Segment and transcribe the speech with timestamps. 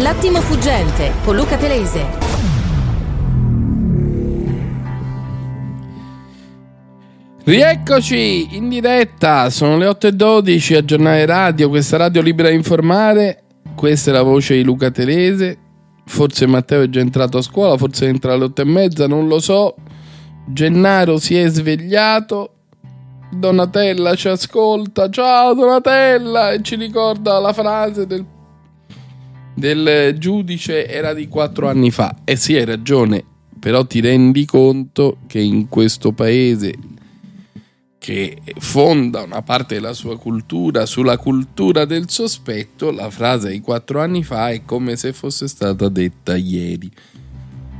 [0.00, 2.06] L'attimo fuggente con Luca Telese.
[7.42, 13.42] Rieccoci in diretta, sono le 8.12 a giornale radio, questa radio libera a informare,
[13.74, 15.58] questa è la voce di Luca Telese,
[16.06, 19.40] forse Matteo è già entrato a scuola, forse entra alle 8 e mezza, non lo
[19.40, 19.74] so,
[20.46, 22.52] Gennaro si è svegliato,
[23.32, 28.24] Donatella ci ascolta, ciao Donatella, e ci ricorda la frase del
[29.58, 32.14] del giudice era di quattro anni fa.
[32.24, 33.24] E eh sì, hai ragione,
[33.58, 36.74] però ti rendi conto che in questo paese
[37.98, 44.00] che fonda una parte della sua cultura sulla cultura del sospetto, la frase di quattro
[44.00, 46.90] anni fa è come se fosse stata detta ieri.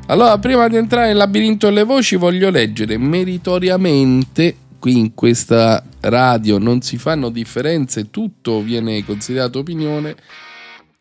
[0.07, 4.57] Allora, prima di entrare nel labirinto delle voci, voglio leggere meritoriamente.
[4.79, 10.17] Qui in questa radio non si fanno differenze, tutto viene considerato opinione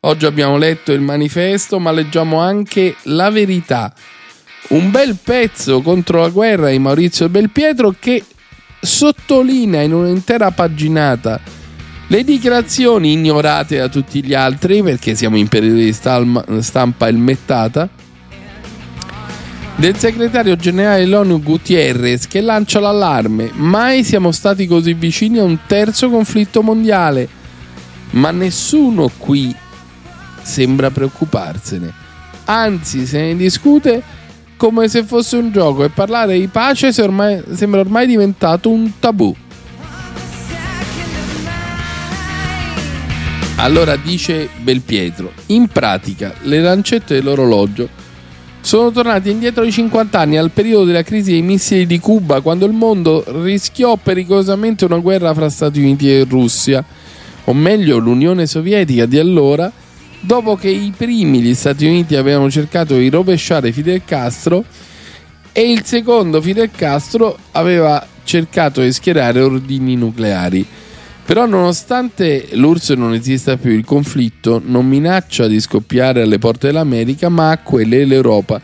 [0.02, 3.92] Oggi abbiamo letto il manifesto, ma leggiamo anche La verità.
[4.70, 8.24] Un bel pezzo contro la guerra di Maurizio Belpietro che
[8.80, 11.42] sottolinea in un'intera paginata
[12.10, 17.90] le dichiarazioni ignorate da tutti gli altri perché siamo in periodo di stampa elmettata
[19.76, 25.58] del segretario generale dell'ONU Gutierrez che lancia l'allarme mai siamo stati così vicini a un
[25.66, 27.28] terzo conflitto mondiale
[28.12, 29.54] ma nessuno qui
[30.48, 31.94] sembra preoccuparsene.
[32.46, 34.02] Anzi, se ne discute
[34.56, 39.36] come se fosse un gioco e parlare di pace ormai, sembra ormai diventato un tabù.
[43.58, 47.90] Allora dice Belpietro, in pratica le lancette dell'orologio
[48.62, 52.66] sono tornate indietro di 50 anni al periodo della crisi dei missili di Cuba, quando
[52.66, 56.84] il mondo rischiò pericolosamente una guerra fra Stati Uniti e Russia,
[57.46, 59.72] o meglio l'Unione Sovietica di allora,
[60.20, 64.64] dopo che i primi gli Stati Uniti avevano cercato di rovesciare Fidel Castro
[65.52, 70.66] e il secondo Fidel Castro aveva cercato di schierare ordini nucleari.
[71.26, 77.28] Però nonostante l'URSS non esista più, il conflitto non minaccia di scoppiare alle porte dell'America,
[77.28, 78.62] ma a quelle dell'Europa.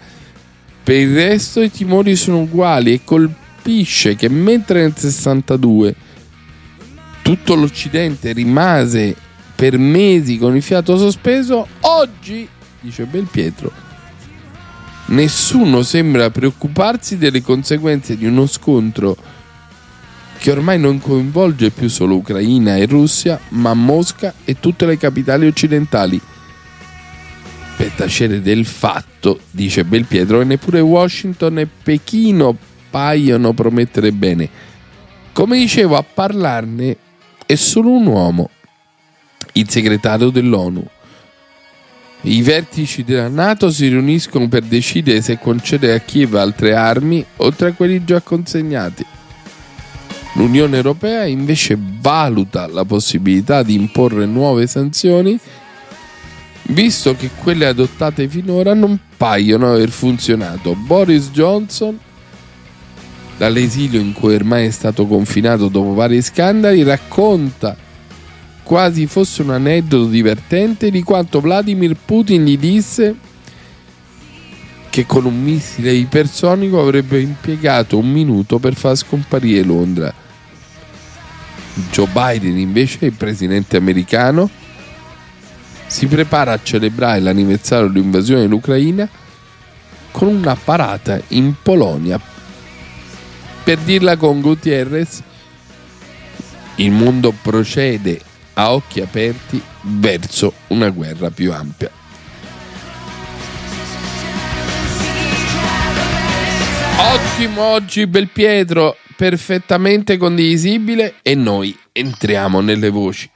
[0.83, 5.95] Per il resto i timori sono uguali e colpisce che mentre nel 62
[7.21, 9.15] tutto l'Occidente rimase
[9.55, 12.47] per mesi con il fiato sospeso, oggi,
[12.79, 13.71] dice Belpietro,
[15.07, 19.15] nessuno sembra preoccuparsi delle conseguenze di uno scontro
[20.37, 25.47] che ormai non coinvolge più solo Ucraina e Russia, ma Mosca e tutte le capitali
[25.47, 26.19] occidentali.
[27.77, 32.57] Per tacere del fatto, dice Belpietro, che neppure Washington e Pechino
[32.89, 34.49] paiono promettere bene.
[35.31, 36.97] Come dicevo, a parlarne
[37.45, 38.49] è solo un uomo,
[39.53, 40.85] il segretario dell'ONU.
[42.25, 47.69] I vertici della Nato si riuniscono per decidere se concedere a Kiev altre armi oltre
[47.69, 49.05] a quelli già consegnati.
[50.35, 55.39] L'Unione Europea invece valuta la possibilità di imporre nuove sanzioni
[56.67, 60.75] visto che quelle adottate finora non paiono aver funzionato.
[60.75, 61.99] Boris Johnson,
[63.37, 67.75] dall'esilio in cui ormai è stato confinato dopo vari scandali, racconta
[68.63, 73.15] quasi fosse un aneddoto divertente di quanto Vladimir Putin gli disse
[74.89, 80.13] che con un missile ipersonico avrebbe impiegato un minuto per far scomparire Londra.
[81.91, 84.49] Joe Biden invece, il presidente americano,
[85.87, 89.09] si prepara a celebrare l'anniversario dell'invasione dell'Ucraina
[90.11, 92.19] con una parata in Polonia.
[93.63, 95.23] Per dirla con Gutierrez,
[96.75, 98.21] il mondo procede
[98.53, 101.89] a occhi aperti verso una guerra più ampia.
[106.97, 113.29] Ottimo oggi Belpietro, perfettamente condivisibile e noi entriamo nelle voci.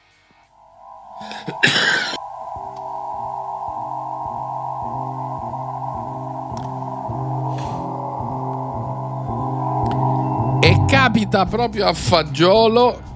[10.62, 13.07] E capita proprio a fagiolo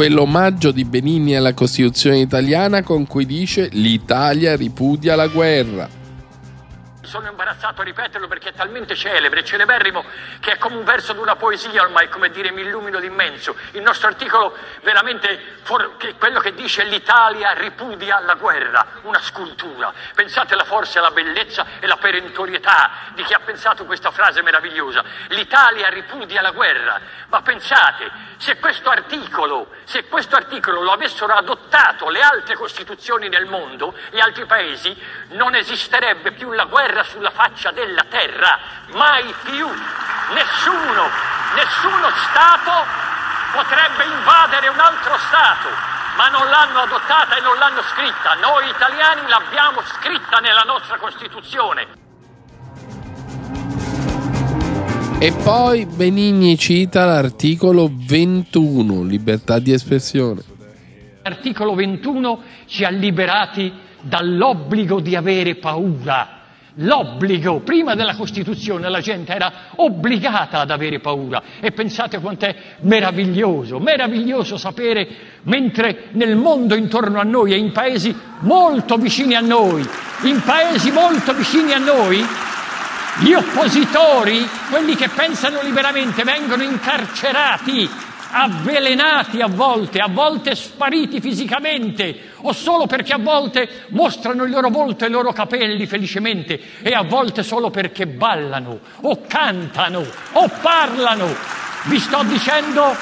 [0.00, 5.99] quell'omaggio di Benigni alla Costituzione italiana con cui dice l'Italia ripudia la guerra.
[7.10, 10.04] Sono imbarazzato a ripeterlo perché è talmente celebre, celeberrimo,
[10.38, 13.56] che è come un verso di una poesia ormai, come dire mi illumino l'immenso.
[13.72, 19.92] Il nostro articolo veramente, for- che quello che dice l'Italia ripudia la guerra, una scultura.
[20.14, 25.02] Pensate alla forza, alla bellezza e alla perentorietà di chi ha pensato questa frase meravigliosa.
[25.30, 32.08] L'Italia ripudia la guerra, ma pensate, se questo articolo, se questo articolo lo avessero adottato
[32.08, 34.96] le altre costituzioni nel mondo, gli altri paesi,
[35.30, 38.58] non esisterebbe più la guerra sulla faccia della terra,
[38.92, 39.66] mai più.
[39.66, 41.08] Nessuno,
[41.54, 42.86] nessuno Stato
[43.52, 45.68] potrebbe invadere un altro Stato,
[46.16, 48.34] ma non l'hanno adottata e non l'hanno scritta.
[48.34, 51.86] Noi italiani l'abbiamo scritta nella nostra Costituzione.
[55.22, 60.42] E poi Benigni cita l'articolo 21, libertà di espressione.
[61.22, 63.70] L'articolo 21 ci ha liberati
[64.00, 66.39] dall'obbligo di avere paura.
[66.74, 71.42] L'obbligo, prima della Costituzione la gente era obbligata ad avere paura.
[71.60, 75.08] E pensate quant'è meraviglioso, meraviglioso sapere
[75.42, 79.86] mentre nel mondo intorno a noi e in paesi molto vicini a noi,
[80.22, 82.24] in paesi molto vicini a noi,
[83.18, 87.90] gli oppositori, quelli che pensano liberamente, vengono incarcerati,
[88.30, 94.70] avvelenati a volte, a volte spariti fisicamente, o solo perché a volte mostrano il loro
[94.70, 100.50] volto e i loro capelli felicemente, e a volte solo perché ballano, o cantano, o
[100.60, 101.34] parlano.
[101.84, 102.94] Vi sto dicendo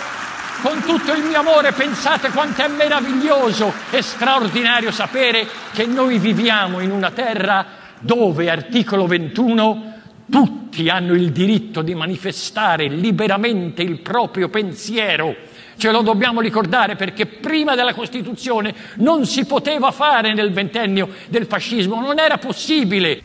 [0.63, 6.81] con tutto il mio amore, pensate quanto è meraviglioso e straordinario sapere che noi viviamo
[6.81, 7.67] in una terra
[8.01, 9.98] dove, articolo 21,
[10.31, 15.35] tutti hanno il diritto di manifestare liberamente il proprio pensiero.
[15.77, 21.47] Ce lo dobbiamo ricordare perché prima della Costituzione non si poteva fare nel ventennio del
[21.47, 23.23] fascismo, non era possibile.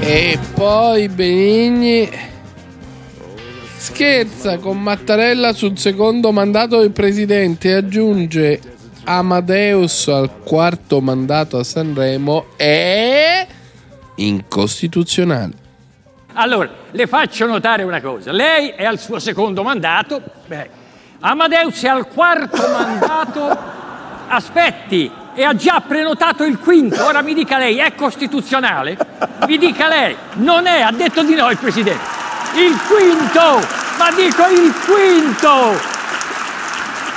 [0.00, 2.08] E poi Benigni
[3.76, 8.60] scherza con Mattarella sul secondo mandato del presidente e aggiunge
[9.04, 13.46] Amadeus al quarto mandato a Sanremo è
[14.16, 15.52] incostituzionale.
[16.34, 18.32] Allora, le faccio notare una cosa.
[18.32, 20.70] Lei è al suo secondo mandato, beh,
[21.20, 23.58] Amadeus è al quarto mandato,
[24.28, 27.04] aspetti, e ha già prenotato il quinto.
[27.04, 28.96] Ora mi dica lei, è costituzionale?
[29.46, 32.18] Mi dica lei, non è, ha detto di no il Presidente.
[32.54, 33.66] Il quinto,
[33.98, 35.78] ma dico il quinto.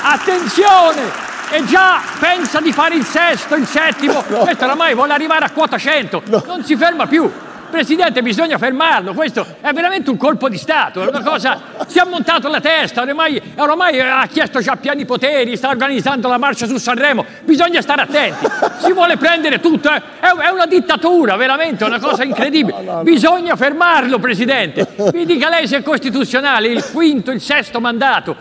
[0.04, 1.23] Attenzione,
[1.54, 4.40] e già pensa di fare il sesto, il settimo, no.
[4.40, 6.44] questo oramai vuole arrivare a quota 100, no.
[6.48, 7.32] non si ferma più.
[7.70, 12.04] Presidente, bisogna fermarlo, questo è veramente un colpo di Stato, è una cosa, si è
[12.06, 16.78] montato la testa, ormai, ormai ha chiesto già piani poteri, sta organizzando la marcia su
[16.78, 18.46] Sanremo, bisogna stare attenti,
[18.78, 24.20] si vuole prendere tutto, è, è una dittatura, veramente, è una cosa incredibile, bisogna fermarlo,
[24.20, 28.38] Presidente, mi dica lei se è costituzionale il quinto, il sesto mandato,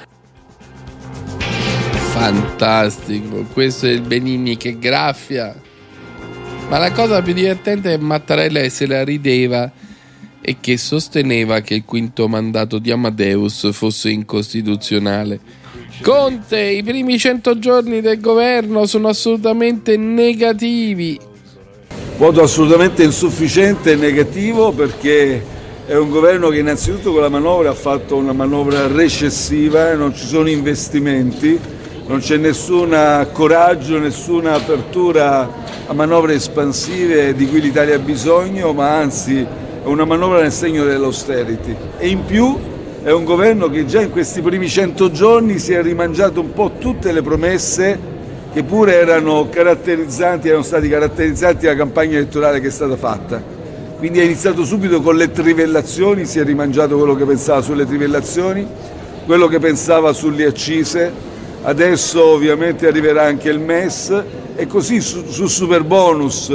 [2.23, 5.61] Fantastico, questo è il Benigni che graffia.
[6.69, 9.69] Ma la cosa più divertente è che Mattarella se la rideva
[10.41, 15.41] e che sosteneva che il quinto mandato di Amadeus fosse incostituzionale.
[16.01, 21.19] Conte, i primi cento giorni del governo sono assolutamente negativi.
[22.19, 25.45] Voto assolutamente insufficiente e negativo perché
[25.87, 30.25] è un governo che innanzitutto con la manovra ha fatto una manovra recessiva, non ci
[30.25, 35.49] sono investimenti non c'è nessun coraggio, nessuna apertura
[35.87, 40.85] a manovre espansive di cui l'Italia ha bisogno, ma anzi è una manovra nel segno
[40.85, 41.75] dell'austerity.
[41.99, 42.57] E in più
[43.03, 46.73] è un governo che già in questi primi cento giorni si è rimangiato un po'
[46.79, 48.11] tutte le promesse
[48.53, 53.43] che pure erano caratterizzanti, erano stati caratterizzanti la campagna elettorale che è stata fatta.
[53.97, 58.67] Quindi ha iniziato subito con le trivellazioni, si è rimangiato quello che pensava sulle trivellazioni,
[59.25, 61.31] quello che pensava sulle accise,
[61.63, 66.53] adesso ovviamente arriverà anche il MES e così sul su super bonus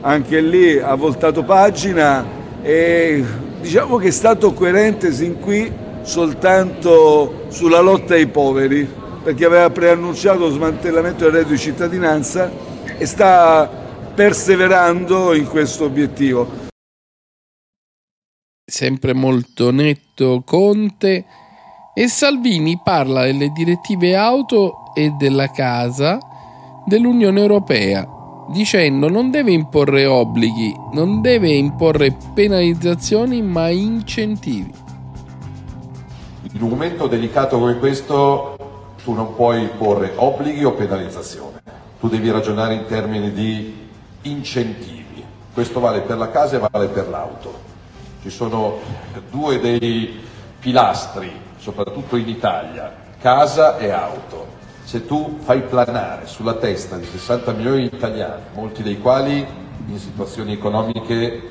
[0.00, 2.24] anche lì ha voltato pagina
[2.62, 3.24] e
[3.60, 5.70] diciamo che è stato coerente sin qui
[6.02, 12.50] soltanto sulla lotta ai poveri perché aveva preannunciato lo smantellamento del reddito di cittadinanza
[12.98, 13.68] e sta
[14.14, 16.62] perseverando in questo obiettivo.
[18.66, 21.24] Sempre molto netto Conte
[21.96, 26.18] e Salvini parla delle direttive auto e della casa
[26.84, 28.04] dell'Unione Europea,
[28.48, 34.74] dicendo non deve imporre obblighi, non deve imporre penalizzazioni, ma incentivi.
[36.52, 38.56] In un momento delicato come questo
[39.04, 41.62] tu non puoi imporre obblighi o penalizzazione,
[42.00, 43.72] tu devi ragionare in termini di
[44.22, 45.24] incentivi.
[45.52, 47.54] Questo vale per la casa e vale per l'auto.
[48.20, 48.78] Ci sono
[49.30, 50.18] due dei
[50.58, 51.30] pilastri,
[51.64, 54.52] soprattutto in Italia, casa e auto.
[54.84, 59.46] Se tu fai planare sulla testa di 60 milioni di italiani, molti dei quali
[59.86, 61.42] in situazioni economiche eh,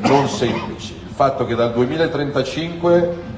[0.00, 3.34] non semplici, il fatto che dal 2035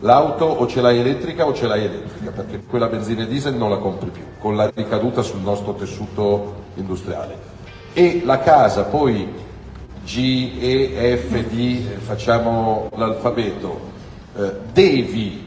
[0.00, 3.70] l'auto o ce l'hai elettrica o ce l'hai elettrica, perché quella benzina e diesel non
[3.70, 7.50] la compri più, con la ricaduta sul nostro tessuto industriale.
[7.92, 9.32] E la casa poi
[10.04, 13.91] G, E, F, D, facciamo l'alfabeto,
[14.36, 15.46] eh, devi,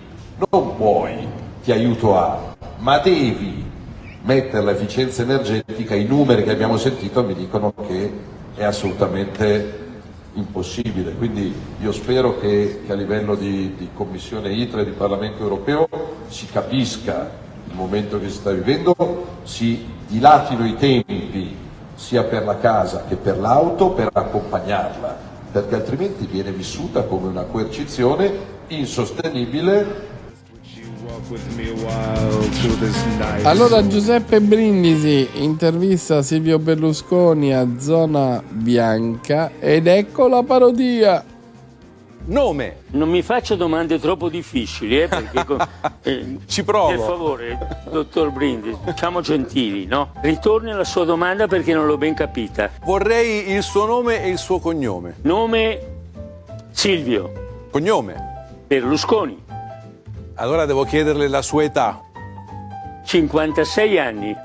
[0.49, 1.27] non puoi,
[1.63, 3.63] ti aiuto a, ma devi
[4.23, 8.11] mettere l'efficienza energetica, i numeri che abbiamo sentito mi dicono che
[8.55, 9.83] è assolutamente
[10.33, 11.13] impossibile.
[11.13, 15.87] Quindi io spero che, che a livello di, di, Commissione ITRE e di Parlamento europeo
[16.27, 17.29] si capisca
[17.67, 18.95] il momento che si sta vivendo,
[19.43, 21.55] si dilatino i tempi
[21.95, 25.17] sia per la casa che per l'auto per accompagnarla,
[25.51, 30.13] perché altrimenti viene vissuta come una coercizione insostenibile
[33.43, 41.23] allora Giuseppe Brindisi intervista Silvio Berlusconi a Zona Bianca ed ecco la parodia.
[42.27, 42.77] Nome.
[42.91, 45.57] Non mi faccia domande troppo difficili, eh, perché
[46.01, 46.87] eh, ci provo.
[46.87, 50.11] Per favore, dottor Brindisi, siamo gentili, no?
[50.21, 52.71] Ritorni alla sua domanda perché non l'ho ben capita.
[52.83, 55.17] Vorrei il suo nome e il suo cognome.
[55.21, 55.79] Nome
[56.71, 57.43] Silvio.
[57.69, 58.33] Cognome
[58.75, 59.41] Berlusconi.
[60.35, 62.01] Allora devo chiederle la sua età.
[63.05, 64.35] 56 anni.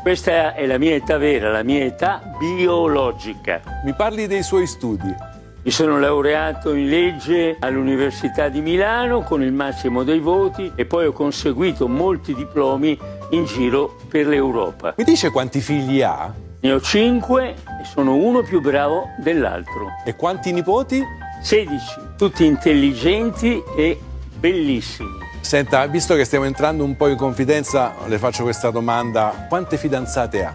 [0.00, 3.60] Questa è la mia età vera, la mia età biologica.
[3.84, 5.14] Mi parli dei suoi studi.
[5.62, 11.04] Mi sono laureato in legge all'Università di Milano con il massimo dei voti e poi
[11.04, 12.98] ho conseguito molti diplomi
[13.32, 14.94] in giro per l'Europa.
[14.96, 16.32] Mi dice quanti figli ha?
[16.62, 19.88] Ne ho cinque e sono uno più bravo dell'altro.
[20.06, 21.04] E quanti nipoti?
[21.40, 23.98] 16, tutti intelligenti e
[24.38, 25.08] bellissimi.
[25.40, 29.46] Senta, visto che stiamo entrando un po' in confidenza, le faccio questa domanda.
[29.48, 30.52] Quante fidanzate ha?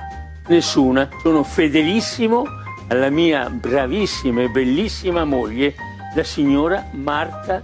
[0.47, 1.09] Nessuna.
[1.21, 2.45] Sono fedelissimo
[2.87, 5.73] alla mia bravissima e bellissima moglie,
[6.13, 7.61] la signora Marta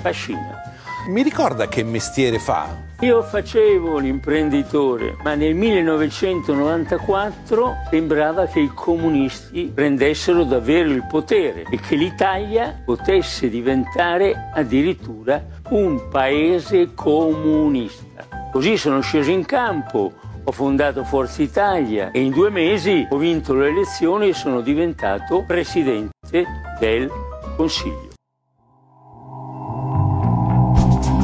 [0.00, 0.71] Fascina.
[1.08, 2.76] Mi ricorda che mestiere fa?
[3.00, 11.80] Io facevo l'imprenditore, ma nel 1994 sembrava che i comunisti prendessero davvero il potere e
[11.80, 18.24] che l'Italia potesse diventare addirittura un paese comunista.
[18.52, 20.12] Così sono sceso in campo,
[20.44, 25.42] ho fondato Forza Italia e in due mesi ho vinto le elezioni e sono diventato
[25.44, 26.46] presidente
[26.78, 27.10] del
[27.56, 28.11] Consiglio.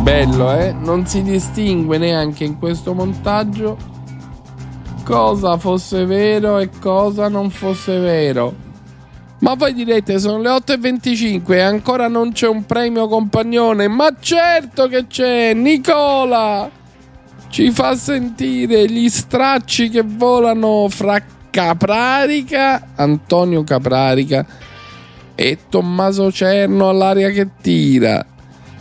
[0.08, 0.72] Bello, eh?
[0.72, 3.76] Non si distingue neanche in questo montaggio
[5.04, 8.54] cosa fosse vero e cosa non fosse vero.
[9.40, 13.86] Ma voi direte, sono le 8.25 e ancora non c'è un premio compagnone.
[13.86, 15.52] Ma certo che c'è!
[15.52, 16.70] Nicola
[17.48, 24.46] ci fa sentire gli stracci che volano fra Caprarica, Antonio Caprarica
[25.34, 28.24] e Tommaso Cerno all'aria che tira.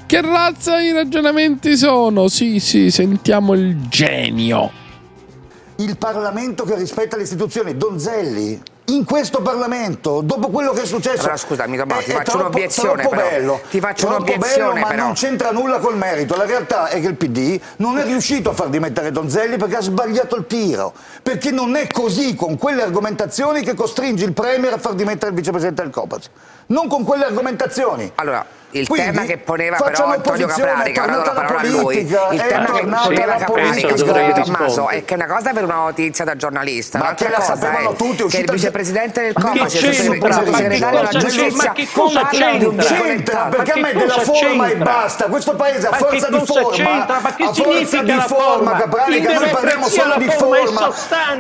[0.08, 2.30] Che razza di ragionamenti sono?
[2.30, 4.72] Sì, sì, sentiamo il genio.
[5.76, 8.62] Il Parlamento che rispetta le istituzioni, Donzelli.
[8.86, 11.24] In questo Parlamento, dopo quello che è successo.
[11.24, 13.02] Allora, scusami, Tommaso, ti faccio troppo, un'obiezione.
[13.02, 13.30] Troppo però.
[13.30, 13.62] bello.
[13.70, 14.74] Ti faccio troppo un'obiezione.
[14.74, 15.04] Bello, ma però.
[15.04, 16.38] non c'entra nulla col merito.
[16.38, 19.82] La realtà è che il PD non è riuscito a far dimettere Donzelli perché ha
[19.82, 20.94] sbagliato il tiro.
[21.22, 25.36] Perché non è così con quelle argomentazioni che costringe il Premier a far dimettere il
[25.36, 26.30] vicepresidente del Copaz.
[26.68, 28.12] Non con quelle argomentazioni.
[28.16, 31.66] Allora, il Quindi, tema che poneva però Antonio Caprari, che ha dato la parola a
[31.66, 36.36] lui, il tema che poneva Caprari, Tommaso, è che una cosa per una notizia da
[36.36, 41.74] giornalista, ma che la sapevano tutti, che il vicepresidente del Coppa, il sottosegretario della giustizia,
[41.74, 46.28] parla di un c'entra, perché a me della forma e basta, questo paese ha forza
[46.30, 50.92] di forma, ha forza di forma, Caprari, che noi parliamo solo di forma,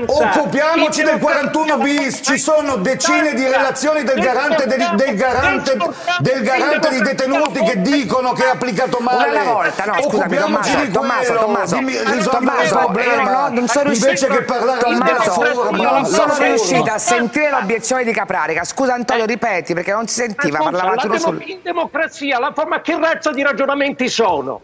[0.05, 5.77] occupiamoci del 41 bis, ci sono decine di relazioni del garante del garante
[6.19, 9.29] di detenuti detenuti che dicono che è applicato male.
[9.29, 13.49] Una volta, no, scusami, Tommaso, Tommaso, Tommaso, risolvi il problema.
[13.49, 18.63] Non sono invece che parlare Tommaso, forma, non sono riuscita a sentire l'obiezione di Caprarica.
[18.63, 21.41] Scusa Antonio, ripeti perché non si sentiva, parlava sul...
[21.45, 24.61] In democrazia, la forma che razza di ragionamenti sono?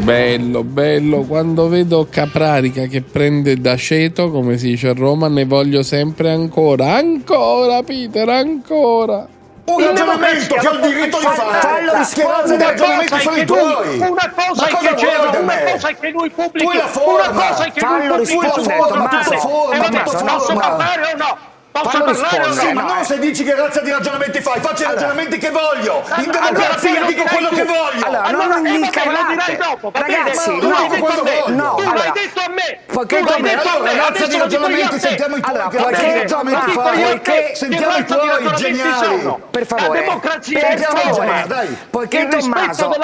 [0.00, 1.20] Bello, bello.
[1.22, 6.94] Quando vedo Caprarica che prende d'aceto, come si dice a Roma, ne voglio sempre ancora.
[6.96, 9.28] Ancora, Peter, ancora.
[9.64, 11.60] un ragionamento che ho il diritto di fare.
[11.60, 12.56] Fallo rispondere.
[12.56, 13.98] Che ragionamenti sono i tuoi.
[13.98, 17.80] Una cosa è che c'era, una cosa è che lui pubblichi, una cosa è che
[17.80, 18.08] lui pubblichi.
[18.08, 20.02] Fallo rispondere, tutto forma, tutto forma.
[20.02, 21.50] Posso parlare o no?
[21.72, 22.52] Posso Fallo parlare no?
[22.52, 26.02] Sì, ma non se dici che razza di ragionamenti fai, faccio i ragionamenti che voglio.
[26.18, 28.04] In democrazia dico quello che voglio.
[28.04, 31.54] Allora, non eh, mi dirai dopo, Ragazzi, tu no, l'hai detto a me.
[31.54, 32.78] no, Tu allora, l'hai detto a me.
[32.92, 35.54] poiché Tu l'hai detto a me, allora, razza di ragionamenti, sentiamo i tuoi.
[35.54, 37.20] Allora, che poiché ragionamenti fai?
[37.54, 39.34] Sentiamo i tuoi, geniali.
[39.50, 41.76] Per favore, La democrazia è favore, dai.
[41.88, 42.94] poiché Tommaso,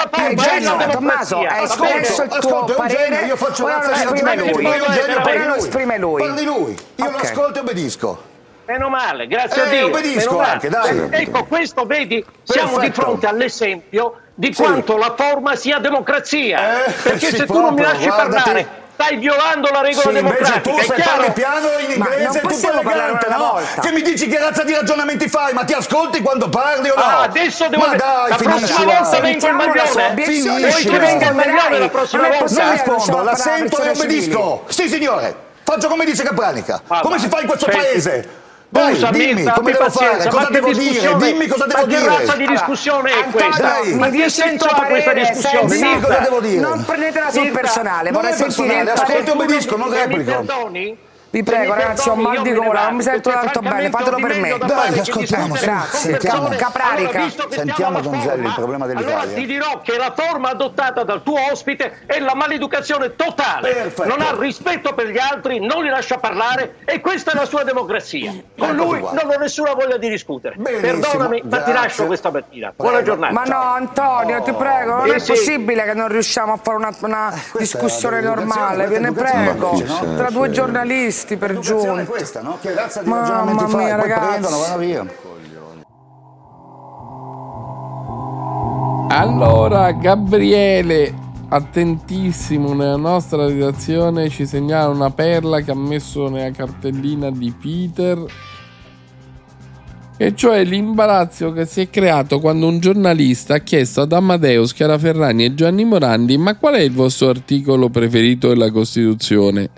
[0.91, 5.57] Tommaso hai espresso il tuo parere, io faccio razza di ragionamenti, poi lo lui.
[5.57, 6.21] esprime lui.
[6.21, 6.77] Parli lui.
[6.97, 8.23] Io lo ascolto e obbedisco.
[8.69, 9.85] Meno male, grazie Eh, a Dio.
[9.87, 10.51] obbedisco meno male.
[10.51, 11.07] anche, dai.
[11.09, 14.61] Ecco, questo vedi, siamo di fronte all'esempio di Sì.
[14.61, 16.85] quanto la forma sia democrazia.
[16.85, 18.43] Eh, Perché sì, se tu non mi lasci guardati.
[18.43, 20.59] parlare, stai violando la regola Sì, invece democratica.
[20.59, 23.51] tu se parli piano in Ma non inglese possiamo parlare elegante, una no?
[23.53, 23.81] volta.
[23.81, 27.01] Che mi dici che razza di ragionamenti fai, ma ti ascolti quando parli o no?
[27.01, 30.13] Ah, adesso devo Ma dai, la prossima volta vengo sua maglione.
[30.13, 32.61] Vuoi che venga il maglione la Non prossima volta?
[32.63, 34.65] Non rispondo, la sento e obbedisco.
[34.67, 35.35] Sì, signore.
[35.63, 36.81] Faccio come dice Capranica.
[37.01, 38.29] Come si fa in questo senti, paese?
[38.71, 40.05] Dai, Scusa, dimmi, Mirta, come devo fare?
[40.09, 41.15] pazienza, Cosa ma che devo dire?
[41.15, 42.07] Dimmi cosa ma devo che dire.
[42.07, 43.63] razza di discussione è Antonio, questa?
[43.63, 43.93] Dai.
[43.95, 45.75] Ma mi che senso ha questa discussione?
[45.75, 46.61] Dimmi cosa devo dire.
[46.61, 49.95] Non prendetela sul Mirta, personale, non vorrei è sentire personale, ascolti e obbedisco, non Mi
[49.95, 50.31] replico.
[50.31, 50.97] perdoni?
[51.31, 54.57] Vi prego, ragazzi, ho mal di gola, non mi sento tanto bene, fatelo per me.
[54.57, 55.57] Dai, che ascoltiamo, con
[55.91, 56.47] sentiamo.
[56.49, 57.19] Caprarica.
[57.19, 59.19] Allora, Sentiamo Donzelli, forma, il problema dell'Italia.
[59.19, 63.71] Allora ti dirò che la forma adottata dal tuo ospite è la maleducazione totale.
[63.73, 64.07] Perfetto.
[64.07, 67.63] Non ha rispetto per gli altri, non li lascia parlare e questa è la sua
[67.63, 68.31] democrazia.
[68.57, 70.55] Con Eccoti lui non ho nessuna voglia di discutere.
[70.57, 71.73] Benissimo, Perdonami, ma ti grazie.
[71.73, 72.73] lascio questa mattina.
[72.75, 73.05] Buona Prego.
[73.07, 73.33] giornata.
[73.33, 75.33] Ma no, Antonio, ti prego, non Eh, è sì.
[75.33, 79.79] possibile che non riusciamo a fare una, una discussione è la normale, ve ne prego.
[80.17, 82.11] Tra due giornalisti per L'educazione è giunta.
[82.11, 82.57] questa, no?
[82.61, 83.83] Che razza di Mamma ragionamenti fai?
[83.85, 84.27] mia, Poi ragazzi.
[84.29, 85.05] prendono, vanno via.
[89.11, 91.13] Allora, Gabriele,
[91.49, 98.23] attentissimo nella nostra redazione, ci segnala una perla che ha messo nella cartellina di Peter.
[100.21, 104.97] E cioè l'imbarazzo che si è creato quando un giornalista ha chiesto ad Amadeus, Chiara
[104.97, 109.69] Ferragni e Gianni Morandi ma qual è il vostro articolo preferito della Costituzione?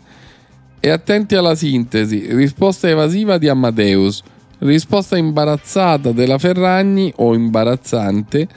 [0.83, 4.23] E attenti alla sintesi, risposta evasiva di Amadeus,
[4.61, 8.47] risposta imbarazzata della Ferragni o imbarazzante,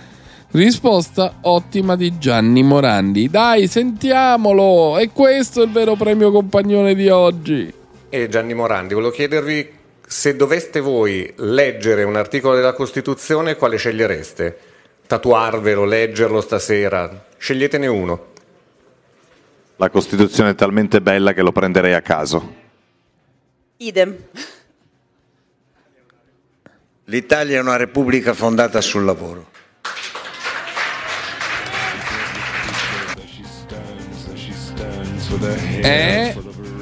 [0.52, 3.28] risposta ottima di Gianni Morandi.
[3.28, 4.96] Dai, sentiamolo!
[4.96, 7.70] E questo è il vero premio compagnone di oggi.
[8.09, 9.68] E Gianni Morandi, volevo chiedervi
[10.07, 14.59] se doveste voi leggere un articolo della Costituzione, quale scegliereste?
[15.07, 17.27] Tatuarvelo, leggerlo stasera?
[17.37, 18.33] Sceglietene uno.
[19.77, 22.63] La Costituzione è talmente bella che lo prenderei a caso.
[23.79, 24.17] Idem.
[27.07, 29.51] L'Italia è una repubblica fondata sul lavoro.
[35.83, 36.35] Eh,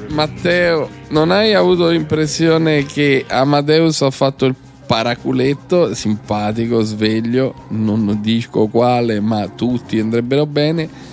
[0.09, 8.67] Matteo, non hai avuto l'impressione che Amadeus ha fatto il paraculetto, simpatico, sveglio, non dico
[8.67, 11.12] quale, ma tutti andrebbero bene.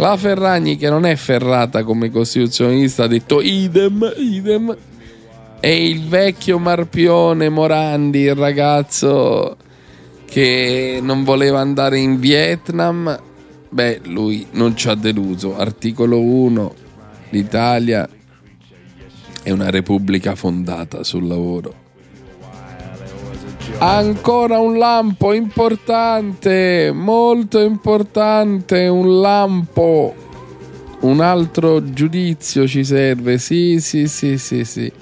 [0.00, 4.74] La Ferragni, che non è ferrata come costituzionalista, ha detto idem, idem.
[5.60, 9.58] E il vecchio Marpione Morandi, il ragazzo
[10.24, 13.14] che non voleva andare in Vietnam,
[13.68, 15.58] beh, lui non ci ha deluso.
[15.58, 16.74] Articolo 1,
[17.28, 18.08] l'Italia
[19.42, 21.79] è una repubblica fondata sul lavoro.
[23.78, 30.14] Ancora un lampo importante, molto importante, un lampo.
[31.00, 34.92] Un altro giudizio ci serve, sì, sì, sì, sì, sì.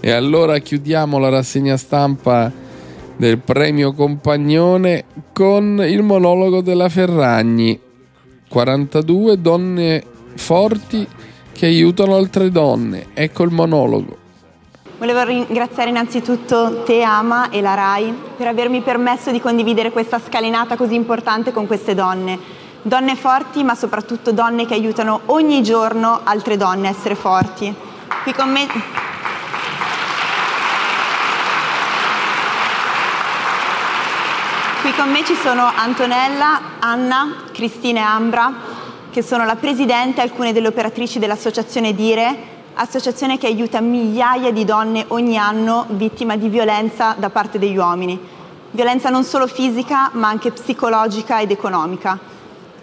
[0.00, 2.52] E allora chiudiamo la rassegna stampa
[3.16, 7.78] del premio Compagnone con il monologo della Ferragni.
[8.48, 10.04] 42 donne
[10.36, 11.06] forti
[11.52, 13.06] che aiutano altre donne.
[13.12, 14.27] Ecco il monologo.
[14.98, 20.74] Volevo ringraziare innanzitutto te, Ama, e la RAI per avermi permesso di condividere questa scalinata
[20.74, 22.36] così importante con queste donne.
[22.82, 27.72] Donne forti, ma soprattutto donne che aiutano ogni giorno altre donne a essere forti.
[28.24, 28.66] Qui con me...
[34.80, 38.52] Qui con me ci sono Antonella, Anna, Cristina e Ambra,
[39.10, 44.64] che sono la presidente e alcune delle operatrici dell'associazione Dire, associazione che aiuta migliaia di
[44.64, 48.18] donne ogni anno vittime di violenza da parte degli uomini.
[48.70, 52.18] Violenza non solo fisica, ma anche psicologica ed economica.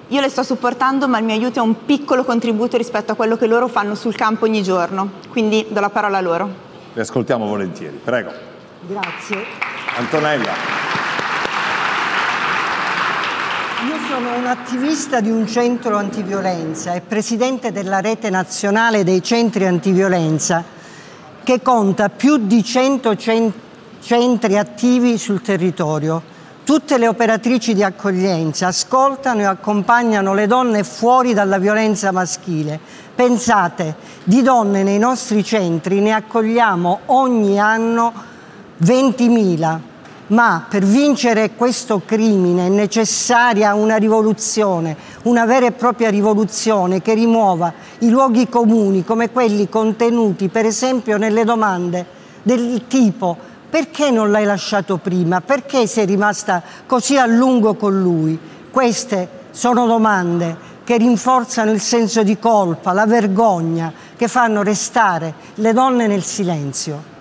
[0.10, 3.38] Io le sto supportando, ma il mio aiuto è un piccolo contributo rispetto a quello
[3.38, 5.10] che loro fanno sul campo ogni giorno.
[5.30, 6.50] Quindi do la parola a loro.
[6.94, 8.00] Le ascoltiamo volentieri.
[8.04, 8.32] Prego.
[8.88, 9.44] Grazie.
[9.98, 11.05] Antonella.
[13.86, 19.68] Io sono un attivista di un centro antiviolenza e presidente della rete nazionale dei centri
[19.68, 20.64] antiviolenza
[21.44, 23.16] che conta più di 100
[24.02, 26.20] centri attivi sul territorio.
[26.64, 32.80] Tutte le operatrici di accoglienza ascoltano e accompagnano le donne fuori dalla violenza maschile.
[33.14, 38.12] Pensate, di donne nei nostri centri ne accogliamo ogni anno
[38.84, 39.94] 20.000
[40.28, 47.14] ma per vincere questo crimine è necessaria una rivoluzione, una vera e propria rivoluzione che
[47.14, 52.06] rimuova i luoghi comuni come quelli contenuti per esempio nelle domande
[52.42, 58.40] del tipo perché non l'hai lasciato prima, perché sei rimasta così a lungo con lui.
[58.72, 65.74] Queste sono domande che rinforzano il senso di colpa, la vergogna, che fanno restare le
[65.74, 67.15] donne nel silenzio.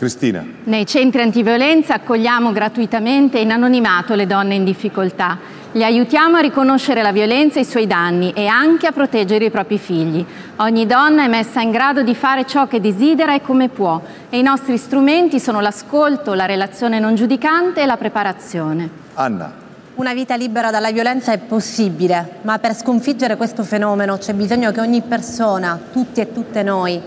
[0.00, 0.42] Cristina.
[0.64, 5.36] Nei centri antiviolenza accogliamo gratuitamente in anonimato le donne in difficoltà.
[5.72, 9.50] Le aiutiamo a riconoscere la violenza e i suoi danni e anche a proteggere i
[9.50, 10.24] propri figli.
[10.56, 14.38] Ogni donna è messa in grado di fare ciò che desidera e come può e
[14.38, 18.88] i nostri strumenti sono l'ascolto, la relazione non giudicante e la preparazione.
[19.12, 19.52] Anna.
[19.96, 24.80] Una vita libera dalla violenza è possibile, ma per sconfiggere questo fenomeno c'è bisogno che
[24.80, 26.98] ogni persona, tutti e tutte noi,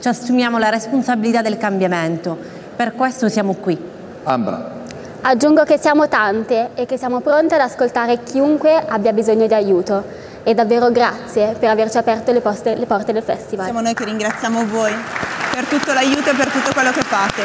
[0.00, 2.36] ci assumiamo la responsabilità del cambiamento.
[2.76, 3.78] Per questo siamo qui.
[4.24, 4.80] Ambra.
[5.22, 10.02] Aggiungo che siamo tante e che siamo pronte ad ascoltare chiunque abbia bisogno di aiuto.
[10.42, 13.66] E davvero grazie per averci aperto le, poste, le porte del festival.
[13.66, 14.92] Siamo noi che ringraziamo voi
[15.52, 17.42] per tutto l'aiuto e per tutto quello che fate.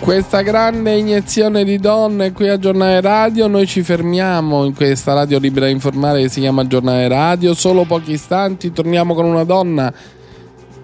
[0.00, 5.38] Questa grande iniezione di donne qui a Giornale Radio, noi ci fermiamo in questa radio
[5.38, 9.92] libera da informare che si chiama Giornale Radio, solo pochi istanti torniamo con una donna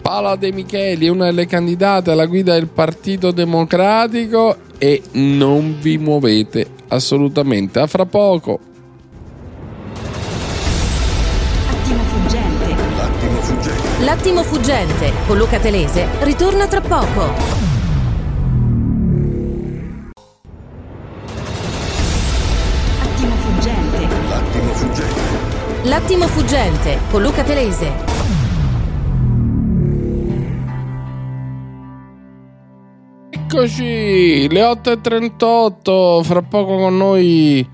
[0.09, 6.67] Paola De Micheli, una delle candidate alla guida del Partito Democratico e non vi muovete
[6.89, 7.79] assolutamente.
[7.79, 8.59] A fra poco.
[11.67, 12.75] L'attimo fuggente.
[12.97, 14.05] L'attimo fuggente.
[14.05, 17.27] L'attimo fuggente con Luca Telese ritorna tra poco.
[23.03, 24.09] L'attimo fuggente.
[24.31, 25.21] L'attimo fuggente.
[25.83, 28.18] L'attimo fuggente con Luca Telese.
[33.51, 37.67] Eccoci, le 8.38, fra poco con noi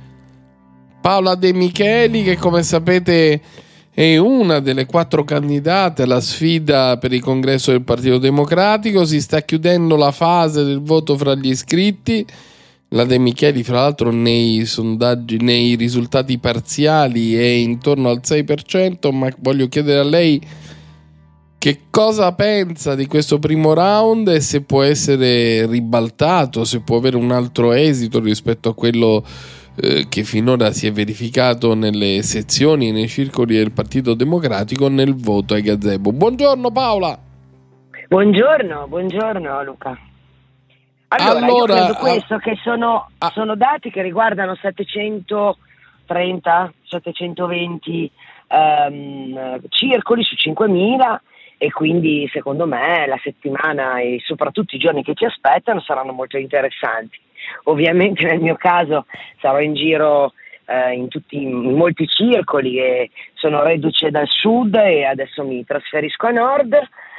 [1.01, 3.41] Paola De Micheli che come sapete
[3.91, 9.41] è una delle quattro candidate alla sfida per il congresso del Partito Democratico, si sta
[9.41, 12.25] chiudendo la fase del voto fra gli iscritti,
[12.91, 19.29] la De Micheli fra l'altro nei sondaggi, nei risultati parziali è intorno al 6%, ma
[19.41, 20.41] voglio chiedere a lei
[21.64, 27.16] che cosa pensa di questo primo round e se può essere ribaltato, se può avere
[27.16, 29.24] un altro esito rispetto a quello
[29.81, 35.14] eh, che finora si è verificato nelle sezioni e nei circoli del Partito Democratico nel
[35.14, 36.12] voto ai gazebo.
[36.12, 37.18] Buongiorno Paola.
[38.09, 39.98] Buongiorno, buongiorno Luca.
[41.09, 48.11] Allora, allora io credo questo, che sono, ah, sono, dati che riguardano 730, 720
[48.50, 51.22] um, circoli su 5000
[51.64, 56.37] e quindi secondo me la settimana e soprattutto i giorni che ci aspettano saranno molto
[56.37, 57.18] interessanti.
[57.64, 59.07] Ovviamente nel mio caso
[59.40, 60.35] sarò in giro
[60.66, 66.27] eh, in, tutti, in molti circoli e sono reduce dal sud e adesso mi trasferisco
[66.27, 66.74] a nord.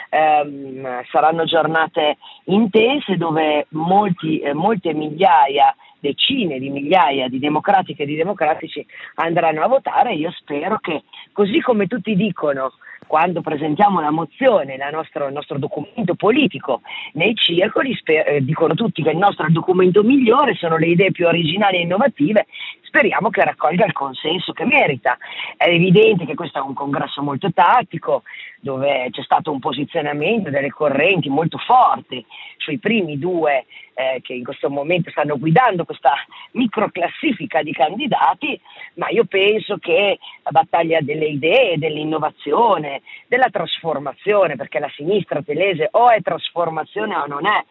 [0.10, 8.05] Eh, saranno giornate intense dove molti, eh, molte migliaia decine di migliaia di democratiche e
[8.05, 12.73] di democratici andranno a votare io spero che così come tutti dicono
[13.08, 16.82] quando presentiamo la mozione, la nostra, il nostro documento politico
[17.13, 20.88] nei circoli, sper- eh, dicono tutti che il nostro è il documento migliore, sono le
[20.88, 22.48] idee più originali e innovative,
[22.82, 25.18] speriamo che raccolga il consenso che merita.
[25.58, 28.24] È evidente che questo è un congresso molto tattico,
[28.62, 32.26] dove c'è stato un posizionamento delle correnti molto forti
[32.58, 33.65] sui primi due
[33.96, 36.13] eh, che in questo momento stanno guidando questa
[36.52, 38.60] microclassifica di candidati,
[38.96, 42.94] ma io penso che la battaglia delle idee, dell'innovazione,
[43.27, 47.63] della trasformazione, perché la sinistra telese o è trasformazione o non è,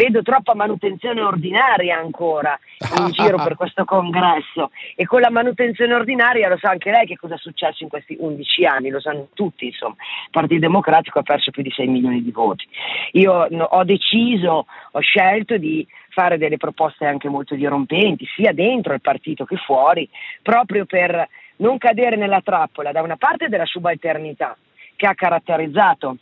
[0.00, 2.58] vedo troppa manutenzione ordinaria ancora
[2.98, 4.70] in giro per questo congresso.
[4.96, 8.16] E con la manutenzione ordinaria lo sa anche lei che cosa è successo in questi
[8.18, 12.22] 11 anni, lo sanno tutti, insomma, il Partito Democratico ha perso più di 6 milioni
[12.22, 12.66] di voti.
[13.12, 19.00] Io ho deciso, ho scelto di fare delle proposte anche molto dirompenti, sia dentro il
[19.00, 20.08] partito che fuori,
[20.42, 24.56] proprio per non cadere nella trappola da una parte della subalternità
[25.00, 26.16] che ha caratterizzato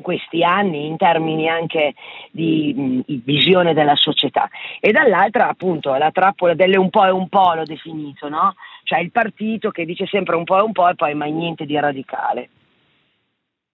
[0.00, 1.94] questi anni in termini anche
[2.30, 2.72] di
[3.04, 4.48] mh, visione della società
[4.80, 8.54] e dall'altra appunto la trappola delle un po' e un po' l'ho definito, no?
[8.84, 11.66] cioè il partito che dice sempre un po' e un po' e poi mai niente
[11.66, 12.48] di radicale.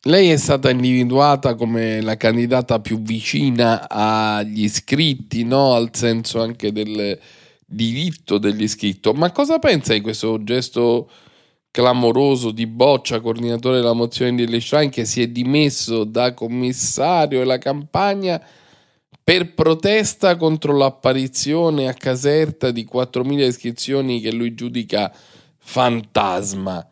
[0.05, 5.75] Lei è stata individuata come la candidata più vicina agli iscritti, no?
[5.75, 7.19] al senso anche del
[7.67, 9.13] diritto degli iscritti.
[9.13, 11.11] Ma cosa pensa di questo gesto
[11.79, 17.59] clamoroso di Boccia, coordinatore della mozione di Leschrein, che si è dimesso da commissario della
[17.59, 18.43] campagna
[19.23, 25.13] per protesta contro l'apparizione a Caserta di 4.000 iscrizioni che lui giudica
[25.59, 26.85] fantasma?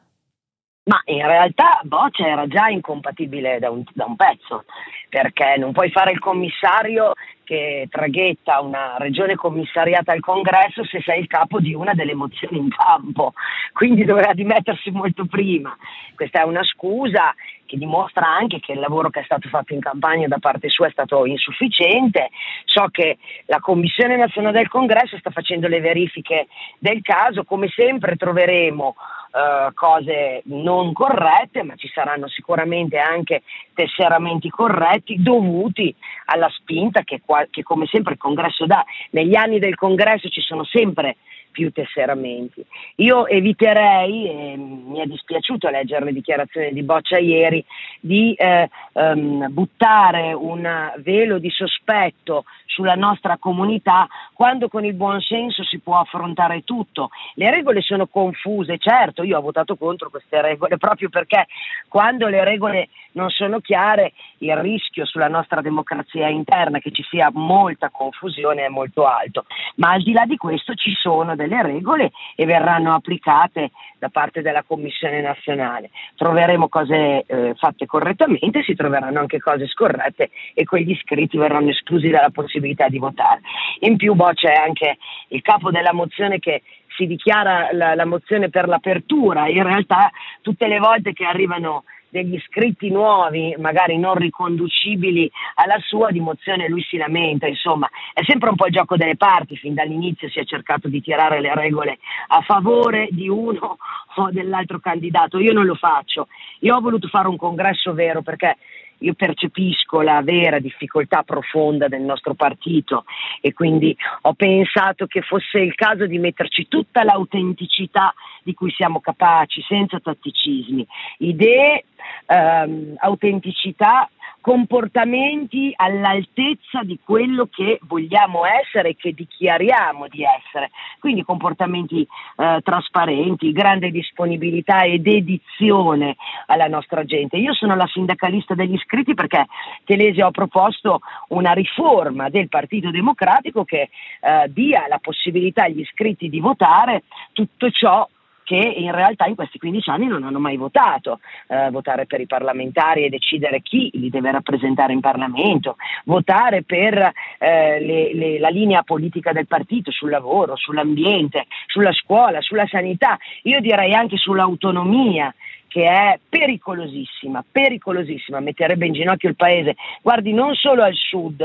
[0.85, 4.67] Ma in realtà Boccia era già incompatibile da un, da un, pezzo,
[5.09, 7.11] perché non puoi fare il commissario
[7.47, 12.59] che traghetta una regione commissariata al congresso se sei il capo di una delle mozioni
[12.59, 13.35] in campo,
[13.73, 15.75] quindi doveva dimettersi molto prima.
[16.17, 17.33] Questa è una scusa
[17.65, 20.89] che dimostra anche che il lavoro che è stato fatto in campagna da parte sua
[20.89, 22.31] è stato insufficiente.
[22.65, 28.17] So che la Commissione nazionale del congresso sta facendo le verifiche del caso, come sempre
[28.17, 28.97] troveremo
[29.37, 33.43] eh, cose non corrette, ma ci saranno sicuramente anche
[33.75, 35.95] tesseramenti corretti dovuti
[36.27, 37.21] alla spinta che,
[37.51, 38.83] che come sempre il congresso dà.
[39.11, 41.17] Negli anni del congresso ci sono sempre
[41.57, 42.63] più tesseramenti.
[42.97, 47.65] Io eviterei, e mi è dispiaciuto leggere le dichiarazioni di Boccia ieri,
[47.99, 55.23] di eh, um, buttare un velo di sospetto sulla nostra comunità quando con il buon
[55.23, 57.09] senso si può affrontare tutto.
[57.37, 61.47] Le regole sono confuse, certo, io ho votato contro queste regole proprio perché
[61.89, 67.31] quando le regole non sono chiare il rischio sulla nostra democrazia interna che ci sia
[67.33, 72.13] molta confusione è molto alto, ma al di là di questo ci sono delle regole
[72.35, 75.91] e verranno applicate da parte della Commissione nazionale.
[76.17, 82.09] Troveremo cose eh, fatte correttamente, si troveranno anche cose scorrette e quegli iscritti verranno esclusi
[82.09, 83.41] dalla possibilità di votare.
[83.81, 86.63] In più boh, c'è anche il capo della mozione che
[86.97, 92.35] si dichiara la, la mozione per l'apertura, in realtà tutte le volte che arrivano degli
[92.35, 98.57] iscritti nuovi, magari non riconducibili alla sua dimozione, lui si lamenta, insomma, è sempre un
[98.57, 102.41] po' il gioco delle parti, fin dall'inizio si è cercato di tirare le regole a
[102.41, 103.77] favore di uno
[104.17, 106.29] o dell'altro candidato, io non lo faccio,
[106.61, 108.57] io ho voluto fare un congresso vero perché
[108.99, 113.05] io percepisco la vera difficoltà profonda del nostro partito
[113.41, 119.01] e quindi ho pensato che fosse il caso di metterci tutta l'autenticità di cui siamo
[119.01, 120.87] capaci, senza tatticismi,
[121.19, 121.85] idee,
[122.27, 124.09] ehm, autenticità
[124.47, 130.71] comportamenti all'altezza di quello che vogliamo essere e che dichiariamo di essere.
[131.01, 132.07] Quindi comportamenti
[132.37, 136.15] eh, trasparenti, grande disponibilità ed edizione
[136.47, 137.39] alla nostra gente.
[137.39, 139.47] Io sono la sindacalista degli iscritti perché
[139.85, 143.89] Telesi ho proposto una riforma del Partito Democratico che
[144.21, 148.09] eh, dia la possibilità agli iscritti di votare tutto ciò
[148.47, 152.27] che in realtà in questi 15 anni non hanno mai votato, eh, votare per i
[152.27, 156.97] parlamentari e decidere chi li deve rappresentare in Parlamento, votare per
[157.39, 163.19] eh, le, le, la linea politica del partito sul lavoro, sull'ambiente, sulla scuola, sulla sanità,
[163.43, 165.35] io direi anche sull'autonomia
[165.67, 169.75] che è pericolosissima, pericolosissima, metterebbe in ginocchio il paese.
[170.03, 171.45] Guardi, non solo al sud,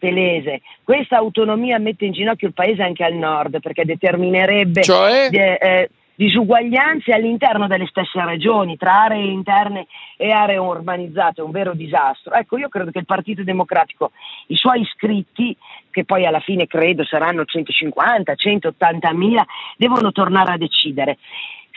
[0.00, 0.62] Telese.
[0.82, 5.28] Questa autonomia mette in ginocchio il paese anche al nord perché determinerebbe cioè?
[5.28, 9.86] de, eh, disuguaglianze all'interno delle stesse regioni, tra aree interne
[10.18, 12.34] e aree urbanizzate, un vero disastro.
[12.34, 14.10] Ecco, io credo che il Partito Democratico,
[14.48, 15.56] i suoi iscritti,
[15.90, 19.46] che poi alla fine credo saranno 150, 180 mila,
[19.78, 21.16] devono tornare a decidere.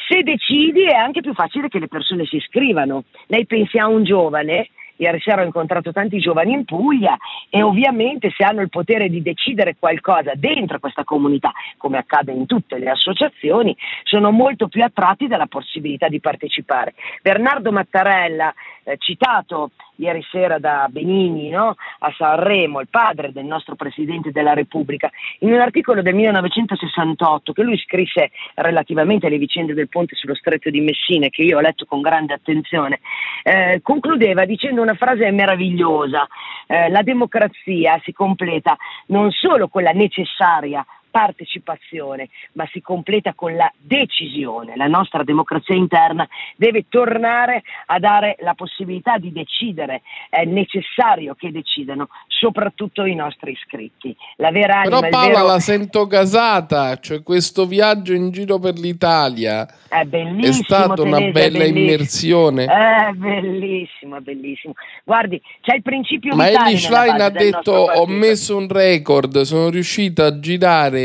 [0.09, 3.05] Se decidi è anche più facile che le persone si iscrivano.
[3.27, 7.17] Lei pensi a un giovane Ieri sera ho incontrato tanti giovani in Puglia
[7.49, 12.45] e ovviamente se hanno il potere di decidere qualcosa dentro questa comunità, come accade in
[12.45, 16.93] tutte le associazioni, sono molto più attratti dalla possibilità di partecipare.
[17.21, 18.53] Bernardo Mattarella,
[18.83, 19.71] eh, citato
[20.03, 21.75] ieri sera da Benini no?
[21.99, 27.63] a Sanremo, il padre del nostro Presidente della Repubblica, in un articolo del 1968 che
[27.63, 31.85] lui scrisse relativamente alle vicende del ponte sullo stretto di Messina, che io ho letto
[31.85, 32.99] con grande attenzione,
[33.43, 36.27] eh, concludeva dicendo una frase meravigliosa,
[36.67, 38.75] eh, la democrazia si completa
[39.07, 44.75] non solo quella necessaria partecipazione, ma si completa con la decisione.
[44.75, 51.51] La nostra democrazia interna deve tornare a dare la possibilità di decidere, è necessario che
[51.51, 54.15] decidano, soprattutto i nostri iscritti.
[54.37, 55.45] La vera Però anima, Paola vero...
[55.45, 61.17] la sento gasata, cioè questo viaggio in giro per l'Italia è, bellissimo, è stata una
[61.17, 62.65] Teresa, bella è immersione.
[62.65, 64.73] È bellissimo, è bellissimo.
[65.03, 69.69] Guardi, c'è il principio Ma Ellie Schlein ha detto ho partito." messo un record, sono
[69.69, 71.02] riuscita a girare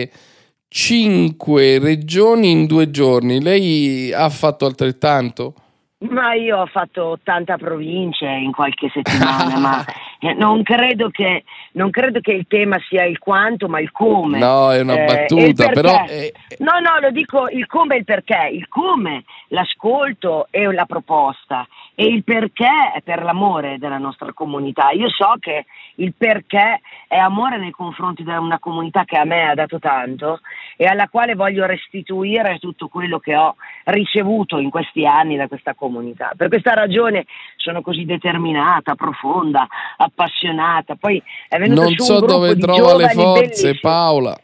[0.68, 3.42] cinque regioni in due giorni.
[3.42, 5.54] Lei ha fatto altrettanto?
[6.00, 9.84] Ma io ho fatto 80 province in qualche settimana, ma
[10.20, 14.38] eh, non credo, che, non credo che il tema sia il quanto, ma il come.
[14.38, 15.72] No, è una Eh, battuta, e perché.
[15.72, 18.48] però eh, No, no, lo dico il come e il perché.
[18.52, 21.66] Il come, l'ascolto e la proposta.
[21.94, 24.90] E il perché è per l'amore della nostra comunità.
[24.90, 29.48] Io so che il perché è amore nei confronti di una comunità che a me
[29.48, 30.40] ha dato tanto
[30.76, 35.74] e alla quale voglio restituire tutto quello che ho ricevuto in questi anni da questa
[35.74, 36.32] comunità.
[36.36, 37.24] Per questa ragione
[37.56, 39.66] sono così determinata, profonda,
[40.08, 40.96] appassionata.
[40.96, 43.78] Poi è venuto non so dove trova le forze, bellissimi.
[43.80, 44.38] Paola.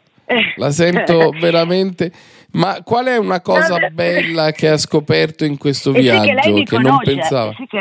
[0.56, 2.12] La sento veramente.
[2.52, 6.62] Ma qual è una cosa bella che ha scoperto in questo E sì che viaggio
[6.62, 7.50] che non pensava?
[7.50, 7.78] e sì che,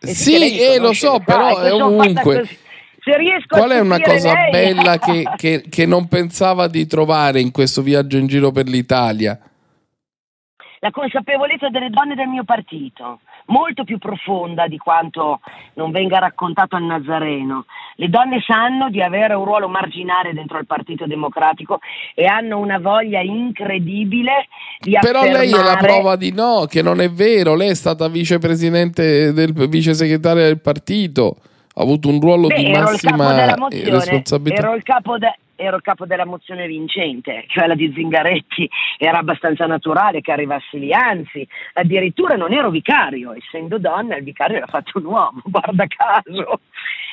[0.00, 2.44] e sì Sì, eh, lo so, però è ovunque.
[3.48, 7.82] Qual è una cosa lei- bella che, che- che non pensava di trovare in questo
[7.82, 9.38] viaggio in giro per l'Italia?
[10.82, 13.20] la consapevolezza delle donne del mio partito,
[13.50, 15.40] molto più profonda di quanto
[15.74, 17.66] non venga raccontato al Nazareno.
[17.96, 21.78] Le donne sanno di avere un ruolo marginale dentro il Partito Democratico
[22.14, 24.46] e hanno una voglia incredibile
[24.80, 27.54] di Però lei è la affermare- prova di no, che non è vero.
[27.54, 31.36] Lei è stata vicepresidente del vice segretaria del partito,
[31.74, 34.62] ha avuto un ruolo Beh, di ero massima mozione, responsabilità.
[34.62, 39.18] ero il capo de- ero il capo della mozione vincente, cioè la di Zingaretti, era
[39.18, 44.66] abbastanza naturale che arrivassi lì, anzi, addirittura non ero vicario, essendo donna il vicario era
[44.66, 46.60] fatto un uomo, guarda caso.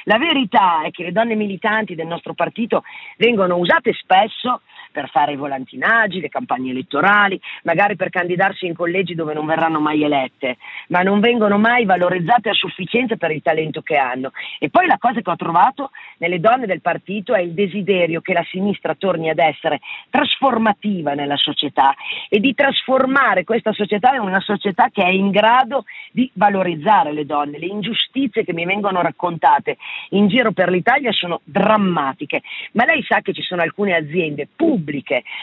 [0.05, 2.83] La verità è che le donne militanti del nostro partito
[3.17, 4.61] vengono usate spesso
[4.97, 9.79] per fare i volantinaggi, le campagne elettorali, magari per candidarsi in collegi dove non verranno
[9.79, 10.57] mai elette,
[10.87, 14.31] ma non vengono mai valorizzate a sufficienza per il talento che hanno.
[14.57, 18.33] E poi la cosa che ho trovato nelle donne del partito è il desiderio che
[18.33, 21.93] la sinistra torni ad essere trasformativa nella società
[22.27, 27.27] e di trasformare questa società in una società che è in grado di valorizzare le
[27.27, 27.59] donne.
[27.59, 29.77] Le ingiustizie che mi vengono raccontate
[30.09, 34.85] in giro per l'Italia sono drammatiche, ma lei sa che ci sono alcune aziende pubbliche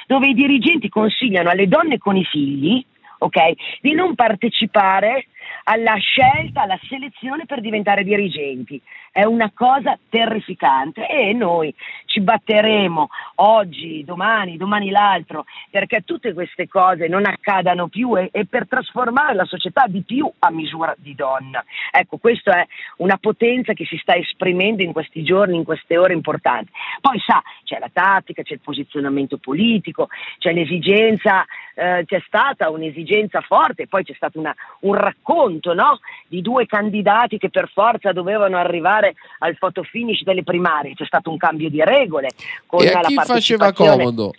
[0.07, 2.85] dove i dirigenti consigliano alle donne con i figli
[3.25, 3.39] ok,
[3.81, 5.27] di non partecipare
[5.65, 8.81] alla scelta, alla selezione per diventare dirigenti.
[9.17, 11.73] È una cosa terrificante e noi
[12.07, 18.45] ci batteremo oggi, domani, domani l'altro, perché tutte queste cose non accadano più e, e
[18.45, 21.65] per trasformare la società di più a misura di donna.
[21.93, 26.13] Ecco, questa è una potenza che si sta esprimendo in questi giorni, in queste ore
[26.13, 26.73] importanti.
[27.01, 33.41] Poi sa, c'è la tattica, c'è il posizionamento politico, c'è l'esigenza, eh, c'è stata un'esigenza
[33.43, 36.01] forte, poi c'è stato una- un racconto no?
[36.27, 39.04] di due candidati che per forza dovevano arrivare
[39.41, 42.31] al photo finish delle primarie, c'è stato un cambio di regole
[42.67, 44.33] con E a chi faceva comodo?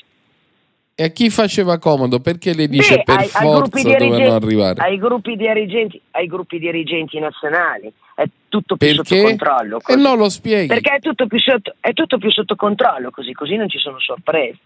[0.97, 2.21] E a chi faceva comodo?
[2.21, 4.81] Perché le dice Beh, per ai- ai forza dovevano dirigenti- arrivare?
[4.81, 7.91] Ai gruppi dirigenti, ai gruppi dirigenti nazionali.
[8.15, 9.03] È tutto più Perché?
[9.17, 9.77] sotto controllo.
[9.79, 10.01] E così.
[10.01, 10.67] non lo spieghi.
[10.67, 13.99] Perché è tutto, più sotto, è tutto più sotto controllo, così, così non ci sono
[13.99, 14.57] sorprese.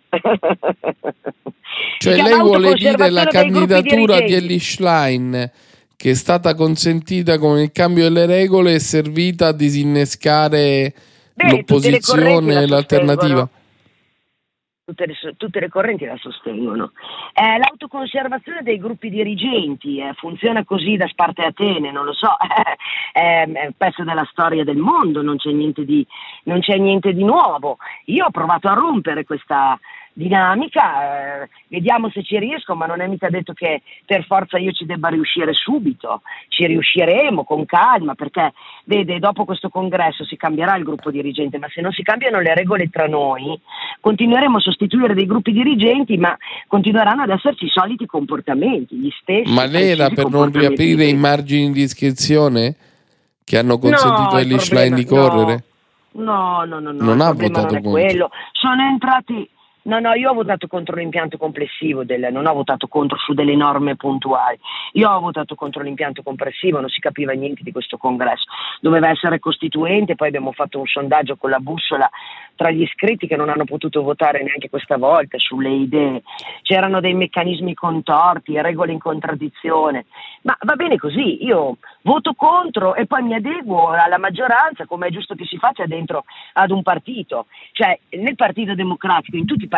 [1.98, 4.34] Cioè lei vuole dire la candidatura di.
[4.34, 5.52] Ellie Schlein
[6.00, 10.94] che è stata consentita con il cambio delle regole è servita a disinnescare
[11.34, 13.50] Beh, l'opposizione e l'alternativa?
[14.86, 16.94] tutte le, tutte le correnti la sostengono.
[17.34, 22.30] È l'autoconservazione dei gruppi dirigenti, eh, funziona così da Sparte Atene, non lo so,
[23.12, 26.08] è, è un pezzo della storia del mondo, non c'è, di,
[26.46, 27.78] non c'è niente di nuovo.
[28.06, 29.78] Io ho provato a rompere questa
[30.20, 34.74] dinamica, eh, vediamo se ci riesco, ma non è mica detto che per forza io
[34.74, 38.52] ci debba riuscire subito, ci riusciremo con calma, perché
[38.84, 42.54] vede, dopo questo congresso si cambierà il gruppo dirigente, ma se non si cambiano le
[42.54, 43.58] regole tra noi,
[44.02, 49.52] continueremo a sostituire dei gruppi dirigenti, ma continueranno ad esserci i soliti comportamenti, gli stessi.
[49.54, 52.76] Ma lei era per non riaprire i margini di iscrizione
[53.46, 55.64] che hanno consentito No, a Schlein di correre?
[56.12, 58.30] No, no, no, no, Non il ha votato non quello.
[58.52, 59.50] Sono entrati
[59.90, 63.56] No, no, io ho votato contro l'impianto complessivo, del, non ho votato contro su delle
[63.56, 64.60] norme puntuali.
[64.94, 68.44] Io ho votato contro l'impianto complessivo, non si capiva niente di questo congresso.
[68.82, 72.08] Doveva essere costituente, poi abbiamo fatto un sondaggio con la bussola
[72.56, 76.22] tra gli iscritti che non hanno potuto votare neanche questa volta sulle idee.
[76.62, 80.06] C'erano dei meccanismi contorti, regole in contraddizione.
[80.42, 85.10] Ma va bene così, io voto contro e poi mi adeguo alla maggioranza come è
[85.10, 87.48] giusto che si faccia dentro ad un partito.
[87.72, 89.78] Cioè, nel Partito Democratico, in tutti i partiti,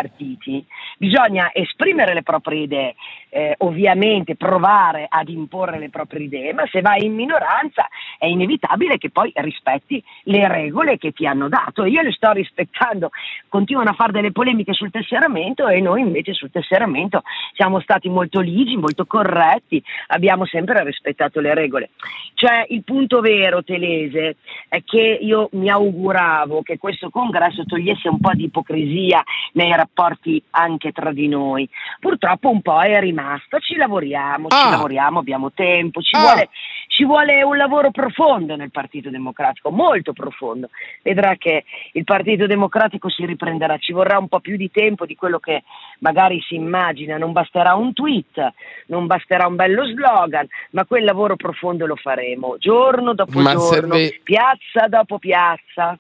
[0.98, 2.96] bisogna esprimere le proprie idee,
[3.30, 7.88] eh, ovviamente provare ad imporre le proprie idee, ma se vai in minoranza
[8.18, 11.86] è inevitabile che poi rispetti le regole che ti hanno dato.
[11.86, 13.10] Io le sto rispettando,
[13.48, 17.24] continuano a fare delle polemiche sul tesseramento e noi invece sul tesseramento
[17.54, 21.90] siamo stati molto ligi, molto corretti, abbiamo sempre rispettato le regole.
[22.34, 24.38] Cioè il punto vero, Telese,
[24.68, 29.24] è che io mi auguravo che questo congresso togliesse un po' di ipocrisia
[29.54, 31.68] nei rapporti anche tra di noi.
[32.00, 34.56] Purtroppo un po' è rimasta, ci lavoriamo, ah.
[34.56, 36.20] ci lavoriamo, abbiamo tempo, ci, ah.
[36.20, 36.50] vuole,
[36.88, 40.70] ci vuole un lavoro profondo nel Partito Democratico, molto profondo.
[41.02, 41.64] Vedrà che
[41.94, 45.64] il Partito Democratico si riprenderà, ci vorrà un po' più di tempo di quello che
[46.00, 48.54] magari si immagina, non basterà un tweet,
[48.88, 53.96] non basterà un bello slogan, ma quel lavoro profondo lo faremo giorno dopo ma giorno,
[53.96, 54.20] serve...
[54.24, 55.98] piazza dopo piazza.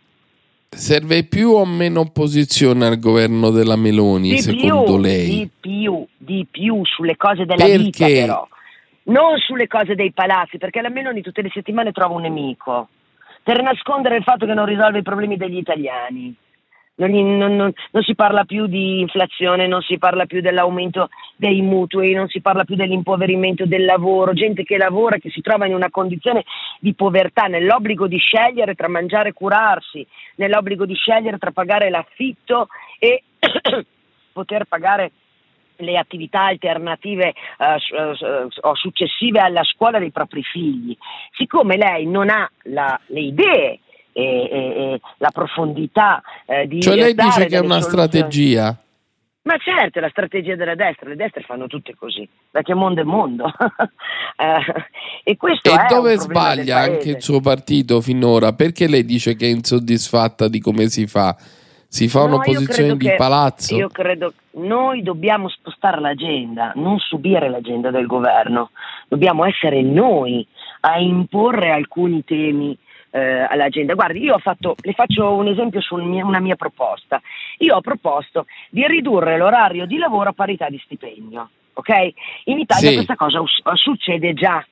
[0.73, 5.27] Serve più o meno opposizione al governo della Meloni, di secondo più, lei?
[5.27, 7.77] Di più, di più sulle cose della Perché?
[7.77, 8.47] vita però.
[9.03, 12.87] Non sulle cose dei palazzi, perché la Meloni tutte le settimane trova un nemico
[13.43, 16.33] per nascondere il fatto che non risolve i problemi degli italiani
[16.95, 21.61] non, non, non, non, si parla più di inflazione, non si parla più dell'aumento dei
[21.61, 25.73] mutui, non si parla più dell'impoverimento del lavoro, gente che lavora, che si trova in
[25.73, 26.43] una condizione
[26.79, 32.67] di povertà, nell'obbligo di scegliere tra mangiare e curarsi, nell'obbligo di scegliere tra pagare l'affitto
[32.99, 33.23] e
[34.33, 35.11] poter pagare
[35.77, 40.95] le attività alternative uh, o successive alla scuola dei propri figli.
[41.31, 43.79] Siccome lei non ha la, le idee
[44.13, 46.81] e, e, e la profondità eh, di...
[46.81, 48.09] Cioè lei dice che è una soluzioni.
[48.09, 48.77] strategia?
[49.43, 53.03] Ma certo, è la strategia della destra, le destre fanno tutte così, perché mondo è
[53.05, 53.45] mondo.
[54.37, 54.85] eh,
[55.23, 58.53] e questo e è dove sbaglia anche il suo partito finora?
[58.53, 61.35] Perché lei dice che è insoddisfatta di come si fa?
[61.87, 63.75] Si fa no, un'opposizione di che, palazzo?
[63.75, 68.69] Io credo che noi dobbiamo spostare l'agenda, non subire l'agenda del governo,
[69.07, 70.47] dobbiamo essere noi
[70.81, 72.77] a imporre alcuni temi
[73.11, 73.93] eh, all'agenda.
[73.93, 77.21] Guardi, io ho fatto, le faccio un esempio su una mia proposta.
[77.59, 81.49] Io ho proposto di ridurre l'orario di lavoro a parità di stipendio.
[81.73, 81.89] Ok?
[82.45, 82.95] In Italia Sì.
[82.95, 84.65] questa cosa us- succede già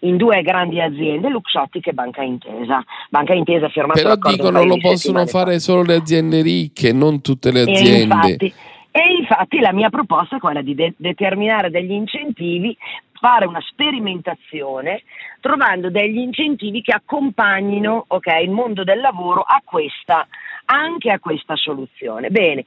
[0.00, 2.84] in due grandi aziende, Luxottica e Banca Intesa.
[3.10, 5.38] Banca Intesa ha firmato Però dicono lo possono settimane fa.
[5.38, 8.02] fare solo le aziende ricche, non tutte le E aziende.
[8.02, 8.54] infatti,
[8.96, 12.76] e infatti la mia proposta è quella di de- determinare degli incentivi,
[13.10, 15.02] fare una sperimentazione,
[15.40, 20.28] trovando degli incentivi che accompagnino ok, il mondo del lavoro a questa,
[20.66, 22.30] anche a questa soluzione.
[22.30, 22.66] Bene.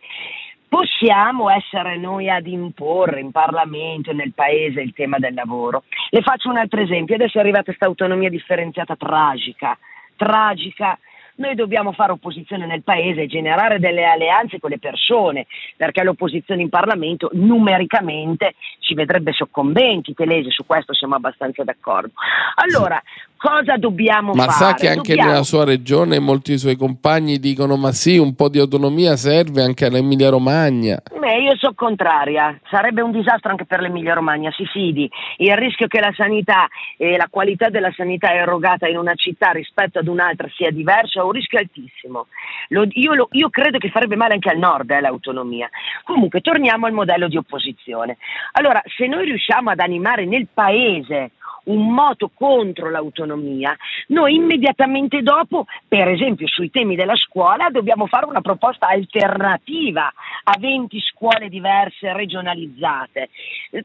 [0.67, 5.85] Possiamo essere noi ad imporre in Parlamento nel Paese il tema del lavoro.
[6.09, 7.15] Le faccio un altro esempio.
[7.15, 9.77] Adesso è arrivata questa autonomia differenziata tragica,
[10.17, 10.99] tragica
[11.37, 16.69] noi dobbiamo fare opposizione nel paese generare delle alleanze con le persone, perché l'opposizione in
[16.69, 22.11] Parlamento numericamente ci vedrebbe soccombenti, Telese, su questo siamo abbastanza d'accordo.
[22.55, 23.01] Allora,
[23.37, 24.51] cosa dobbiamo Ma fare?
[24.51, 28.49] sa che anche Dobbiamo- nella sua regione molti suoi compagni dicono ma sì, un po'
[28.49, 30.99] di autonomia serve anche all'Emilia Romagna.
[31.17, 35.09] Beh, io sono contraria, sarebbe un disastro anche per l'Emilia Romagna, si fidi.
[35.37, 36.67] Il rischio che la sanità
[36.97, 41.23] e la qualità della sanità erogata in una città rispetto ad un'altra sia diversa è
[41.23, 42.27] un rischio altissimo.
[42.69, 45.69] Lo- io, lo- io credo che farebbe male anche al nord eh, l'autonomia.
[46.03, 48.17] Comunque, torniamo al modello di opposizione.
[48.53, 51.31] Allora, se noi riusciamo ad animare nel paese
[51.67, 53.75] un moto contro l'autonomia,
[54.07, 60.11] noi immediatamente dopo, per esempio sui temi della scuola, dobbiamo fare una proposta alternativa
[60.43, 63.29] a 20 scuole diverse regionalizzate.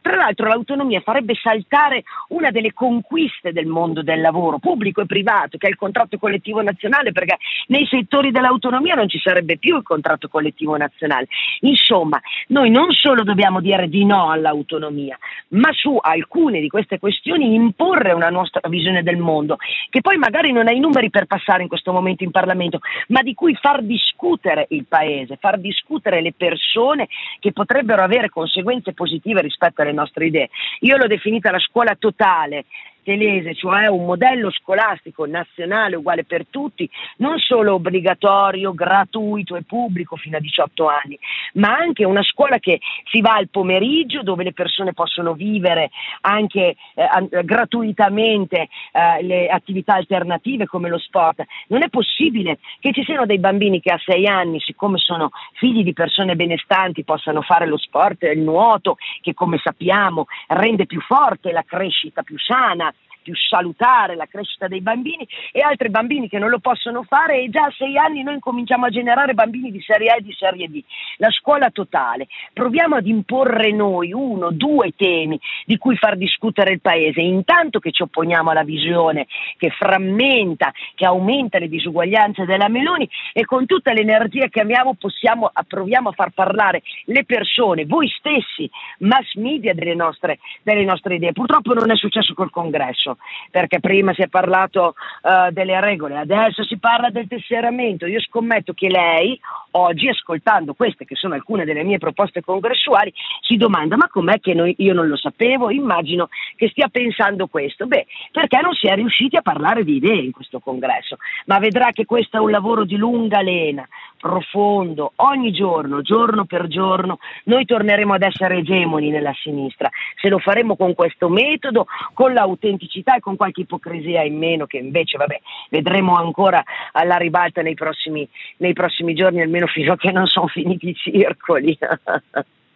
[0.00, 5.58] Tra l'altro l'autonomia farebbe saltare una delle conquiste del mondo del lavoro pubblico e privato,
[5.58, 9.82] che è il contratto collettivo nazionale, perché nei settori dell'autonomia non ci sarebbe più il
[9.82, 11.26] contratto collettivo nazionale.
[11.60, 15.18] Insomma, noi non solo dobbiamo dire di no all'autonomia,
[15.48, 19.56] ma su alcune di queste questioni imporre una nostra visione del mondo,
[19.88, 23.22] che poi magari non ha i numeri per passare in questo momento in Parlamento, ma
[23.22, 27.08] di cui far discutere il Paese, far discutere le persone
[27.40, 30.50] che potrebbero avere conseguenze positive rispetto alle nostre idee.
[30.80, 32.64] Io l'ho definita la scuola totale.
[33.02, 40.16] Telese, cioè un modello scolastico nazionale uguale per tutti, non solo obbligatorio, gratuito e pubblico
[40.16, 41.18] fino a 18 anni,
[41.54, 42.80] ma anche una scuola che
[43.10, 45.90] si va al pomeriggio dove le persone possono vivere
[46.22, 51.44] anche eh, gratuitamente eh, le attività alternative come lo sport.
[51.68, 55.82] Non è possibile che ci siano dei bambini che a 6 anni, siccome sono figli
[55.82, 61.52] di persone benestanti, possano fare lo sport, il nuoto, che come sappiamo rende più forte
[61.52, 62.91] la crescita più sana
[63.22, 67.48] più salutare la crescita dei bambini e altri bambini che non lo possono fare e
[67.48, 70.68] già a sei anni noi cominciamo a generare bambini di serie A e di serie
[70.68, 70.82] B.
[71.16, 72.26] La scuola totale.
[72.52, 77.92] Proviamo ad imporre noi uno, due temi di cui far discutere il Paese, intanto che
[77.92, 83.92] ci opponiamo alla visione che frammenta, che aumenta le disuguaglianze della Meloni e con tutta
[83.92, 88.68] l'energia che abbiamo possiamo, proviamo a far parlare le persone, voi stessi,
[88.98, 91.32] mass media delle nostre, delle nostre idee.
[91.32, 93.11] Purtroppo non è successo col congresso
[93.50, 98.06] perché prima si è parlato uh, delle regole, adesso si parla del tesseramento.
[98.06, 99.38] Io scommetto che lei,
[99.72, 104.54] oggi, ascoltando queste che sono alcune delle mie proposte congressuali, si domanda: ma com'è che
[104.54, 105.70] noi, io non lo sapevo?
[105.70, 107.86] Immagino che stia pensando questo.
[107.86, 111.90] Beh, perché non si è riusciti a parlare di idee in questo congresso, ma vedrà
[111.90, 113.86] che questo è un lavoro di lunga lena,
[114.18, 119.88] profondo, ogni giorno, giorno per giorno, noi torneremo ad essere egemoni nella sinistra.
[120.20, 124.78] Se lo faremo con questo metodo, con l'autenticità e con qualche ipocrisia in meno che
[124.78, 125.40] invece vabbè,
[125.70, 128.28] vedremo ancora alla ribalta nei prossimi,
[128.58, 131.76] nei prossimi giorni, almeno fino a che non sono finiti i circoli.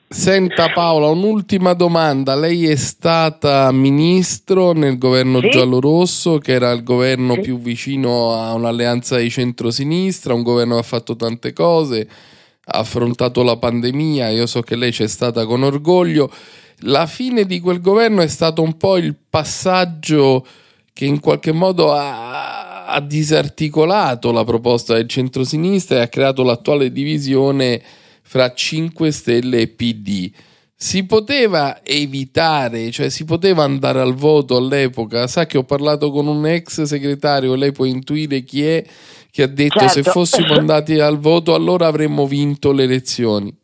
[0.08, 2.36] Senta Paola, un'ultima domanda.
[2.36, 5.48] Lei è stata ministro nel governo sì?
[5.48, 7.40] giallo-rosso, che era il governo sì.
[7.40, 12.08] più vicino a un'alleanza di centrosinistra, un governo che ha fatto tante cose,
[12.66, 16.30] ha affrontato la pandemia, io so che lei c'è stata con orgoglio
[16.80, 20.46] la fine di quel governo è stato un po' il passaggio
[20.92, 26.92] che in qualche modo ha, ha disarticolato la proposta del centrosinistra e ha creato l'attuale
[26.92, 27.82] divisione
[28.22, 30.30] fra 5 Stelle e PD.
[30.78, 35.26] Si poteva evitare, cioè si poteva andare al voto all'epoca.
[35.26, 38.84] Sa che ho parlato con un ex segretario, lei può intuire chi è,
[39.30, 39.94] che ha detto certo.
[39.94, 43.54] se fossimo andati al voto allora avremmo vinto le elezioni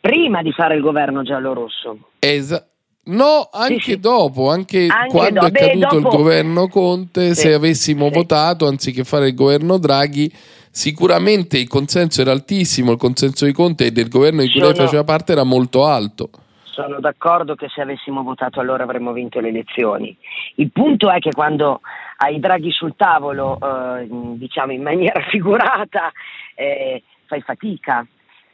[0.00, 1.98] prima di fare il governo giallo-rosso.
[2.18, 2.70] Esatto.
[3.06, 4.00] No, anche sì, sì.
[4.00, 6.16] dopo, anche, anche quando do- è caduto dopo...
[6.16, 12.20] il governo Conte, sì, se avessimo votato anziché fare il governo Draghi, sicuramente il consenso
[12.20, 14.72] era altissimo, il consenso di Conte e del governo di cui Sono...
[14.72, 16.30] lei faceva parte era molto alto.
[16.64, 20.14] Sono d'accordo che se avessimo votato allora avremmo vinto le elezioni.
[20.56, 21.82] Il punto è che quando
[22.16, 26.10] hai Draghi sul tavolo, eh, diciamo in maniera figurata,
[26.56, 28.04] eh, fai fatica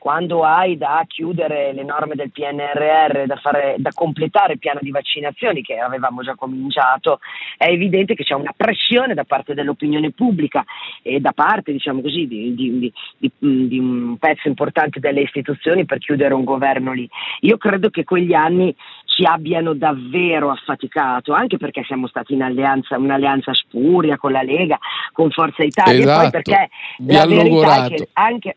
[0.03, 4.90] quando hai da chiudere le norme del PNRR, da, fare, da, completare il piano di
[4.90, 7.20] vaccinazioni che avevamo già cominciato,
[7.57, 10.64] è evidente che c'è una pressione da parte dell'opinione pubblica
[11.03, 13.30] e da parte diciamo così, di, di, di,
[13.68, 17.09] di un pezzo importante delle istituzioni per chiudere un governo lì.
[17.42, 18.74] Io credo che quegli anni
[19.05, 24.78] ci abbiano davvero affaticato, anche perché siamo stati in alleanza, un'alleanza spuria con la Lega,
[25.12, 26.11] con Forza Italia, esatto.
[26.11, 26.42] e poi esatto.
[26.42, 28.57] perché Vi la verità è che anche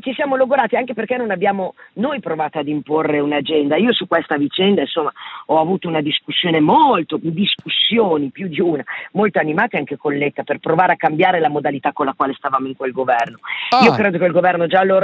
[0.00, 3.76] ci siamo logorati anche perché non abbiamo noi provato ad imporre un'agenda.
[3.76, 5.12] Io su questa vicenda insomma
[5.46, 10.58] ho avuto una discussione molto, discussioni più di una, molto animate anche con Letta per
[10.58, 13.38] provare a cambiare la modalità con la quale stavamo in quel governo.
[13.70, 13.84] Ah.
[13.84, 14.98] Io credo che il governo giallo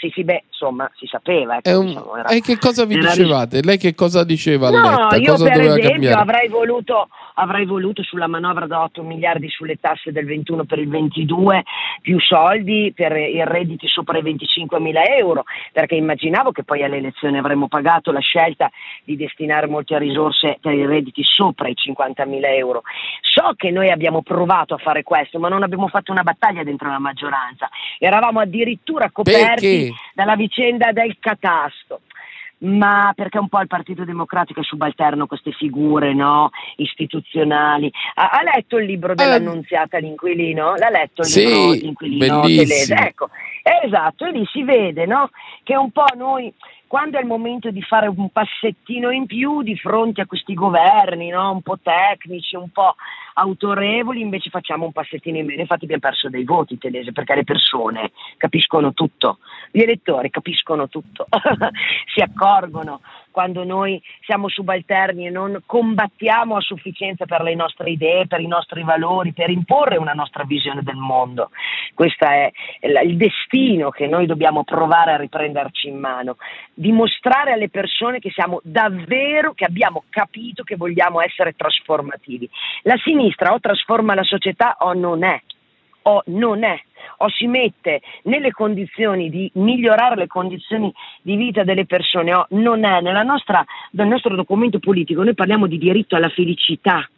[0.00, 1.58] sì, sì, beh, insomma, si sapeva.
[1.58, 1.86] Ecco, un...
[1.86, 2.28] diciamo, era...
[2.30, 3.60] E che cosa vi dicevate?
[3.62, 5.16] Lei che cosa diceva no, Letta?
[5.16, 6.20] Io cosa per esempio cambiare?
[6.20, 10.88] avrei voluto, avrei voluto sulla manovra da 8 miliardi sulle tasse del 21 per il
[10.88, 11.64] 22
[12.00, 16.96] più soldi per i redditi sopra i 25 mila euro, perché immaginavo che poi alle
[16.96, 18.70] elezioni avremmo pagato la scelta
[19.04, 22.84] di destinare molte risorse per i redditi sopra i 50 mila euro.
[23.20, 26.88] So che noi abbiamo provato a fare questo, ma non abbiamo fatto una battaglia dentro
[26.88, 27.68] la maggioranza.
[27.98, 29.89] Eravamo addirittura coperti perché?
[30.14, 32.00] Dalla vicenda del catasto
[32.60, 36.50] ma perché un po' il Partito Democratico è subalterno queste figure no?
[36.76, 37.90] istituzionali.
[38.14, 40.74] Ha, ha, letto il libro dell'annunziata l'inquilino?
[40.74, 42.40] L'ha letto il sì, libro l'inquilino?
[42.40, 43.00] Bellissimo.
[43.00, 43.28] Ecco,
[43.82, 45.30] esatto, e lì si vede no?
[45.62, 46.52] che un po' noi
[46.90, 51.28] quando è il momento di fare un passettino in più di fronte a questi governi,
[51.28, 51.52] no?
[51.52, 52.96] un po' tecnici, un po'
[53.34, 55.60] autorevoli, invece facciamo un passettino in meno.
[55.60, 59.38] Infatti abbiamo perso dei voti, Telese, perché le persone capiscono tutto,
[59.70, 61.28] gli elettori capiscono tutto,
[62.12, 68.26] si accorgono quando noi siamo subalterni e non combattiamo a sufficienza per le nostre idee,
[68.26, 71.50] per i nostri valori, per imporre una nostra visione del mondo.
[71.94, 72.50] Questo è
[72.80, 76.36] il destino che noi dobbiamo provare a riprenderci in mano,
[76.74, 82.48] dimostrare alle persone che siamo davvero, che abbiamo capito che vogliamo essere trasformativi.
[82.82, 85.40] La sinistra o trasforma la società o non è,
[86.02, 86.80] o non è
[87.22, 90.92] o si mette nelle condizioni di migliorare le condizioni
[91.22, 93.00] di vita delle persone o non è.
[93.00, 97.08] Nostra, nel nostro documento politico noi parliamo di diritto alla felicità.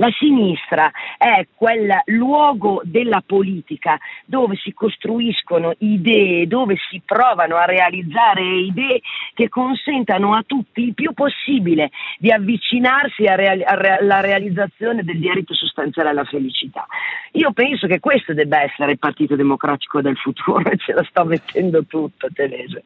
[0.00, 7.64] La sinistra è quel luogo della politica dove si costruiscono idee, dove si provano a
[7.64, 9.00] realizzare idee
[9.34, 16.24] che consentano a tutti il più possibile di avvicinarsi alla realizzazione del diritto sostanziale alla
[16.24, 16.86] felicità.
[17.32, 21.24] Io penso che questo debba essere il Partito Democratico del futuro e ce la sto
[21.24, 22.84] mettendo tutta, Telese.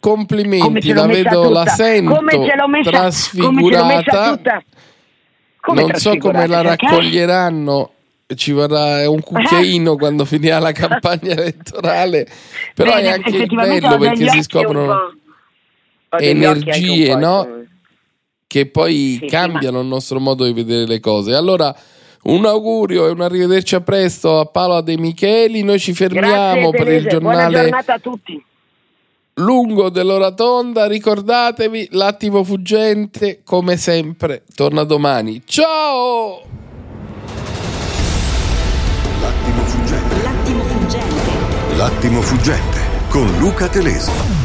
[0.00, 1.48] Complimenti, la vedo, tutta.
[1.48, 3.52] la sento come ce l'ho messa, trasfigurata.
[3.52, 4.62] Come ce l'ho messa tutta
[5.60, 7.92] come non so come la raccoglieranno
[8.34, 12.26] ci vorrà un cucchiaino quando finirà la campagna elettorale
[12.74, 15.14] però Bene, è anche bello perché si scoprono
[16.16, 17.58] energie no?
[18.48, 21.34] che poi sì, cambiano sì, il nostro modo di vedere le cose.
[21.34, 21.72] Allora
[22.22, 25.62] un augurio e un arrivederci a presto a Paola De Micheli.
[25.62, 28.42] Noi ci fermiamo per il giornale buona giornata a tutti
[29.38, 30.86] lungo dell'oratonda.
[30.86, 35.42] Ricordatevi, l'attimo fuggente, come sempre, torna domani.
[35.44, 36.42] Ciao!
[39.20, 40.22] L'attimo fuggente.
[40.22, 41.76] L'attimo fuggente.
[41.76, 42.78] L'attimo fuggente
[43.08, 44.37] con Luca Telesi.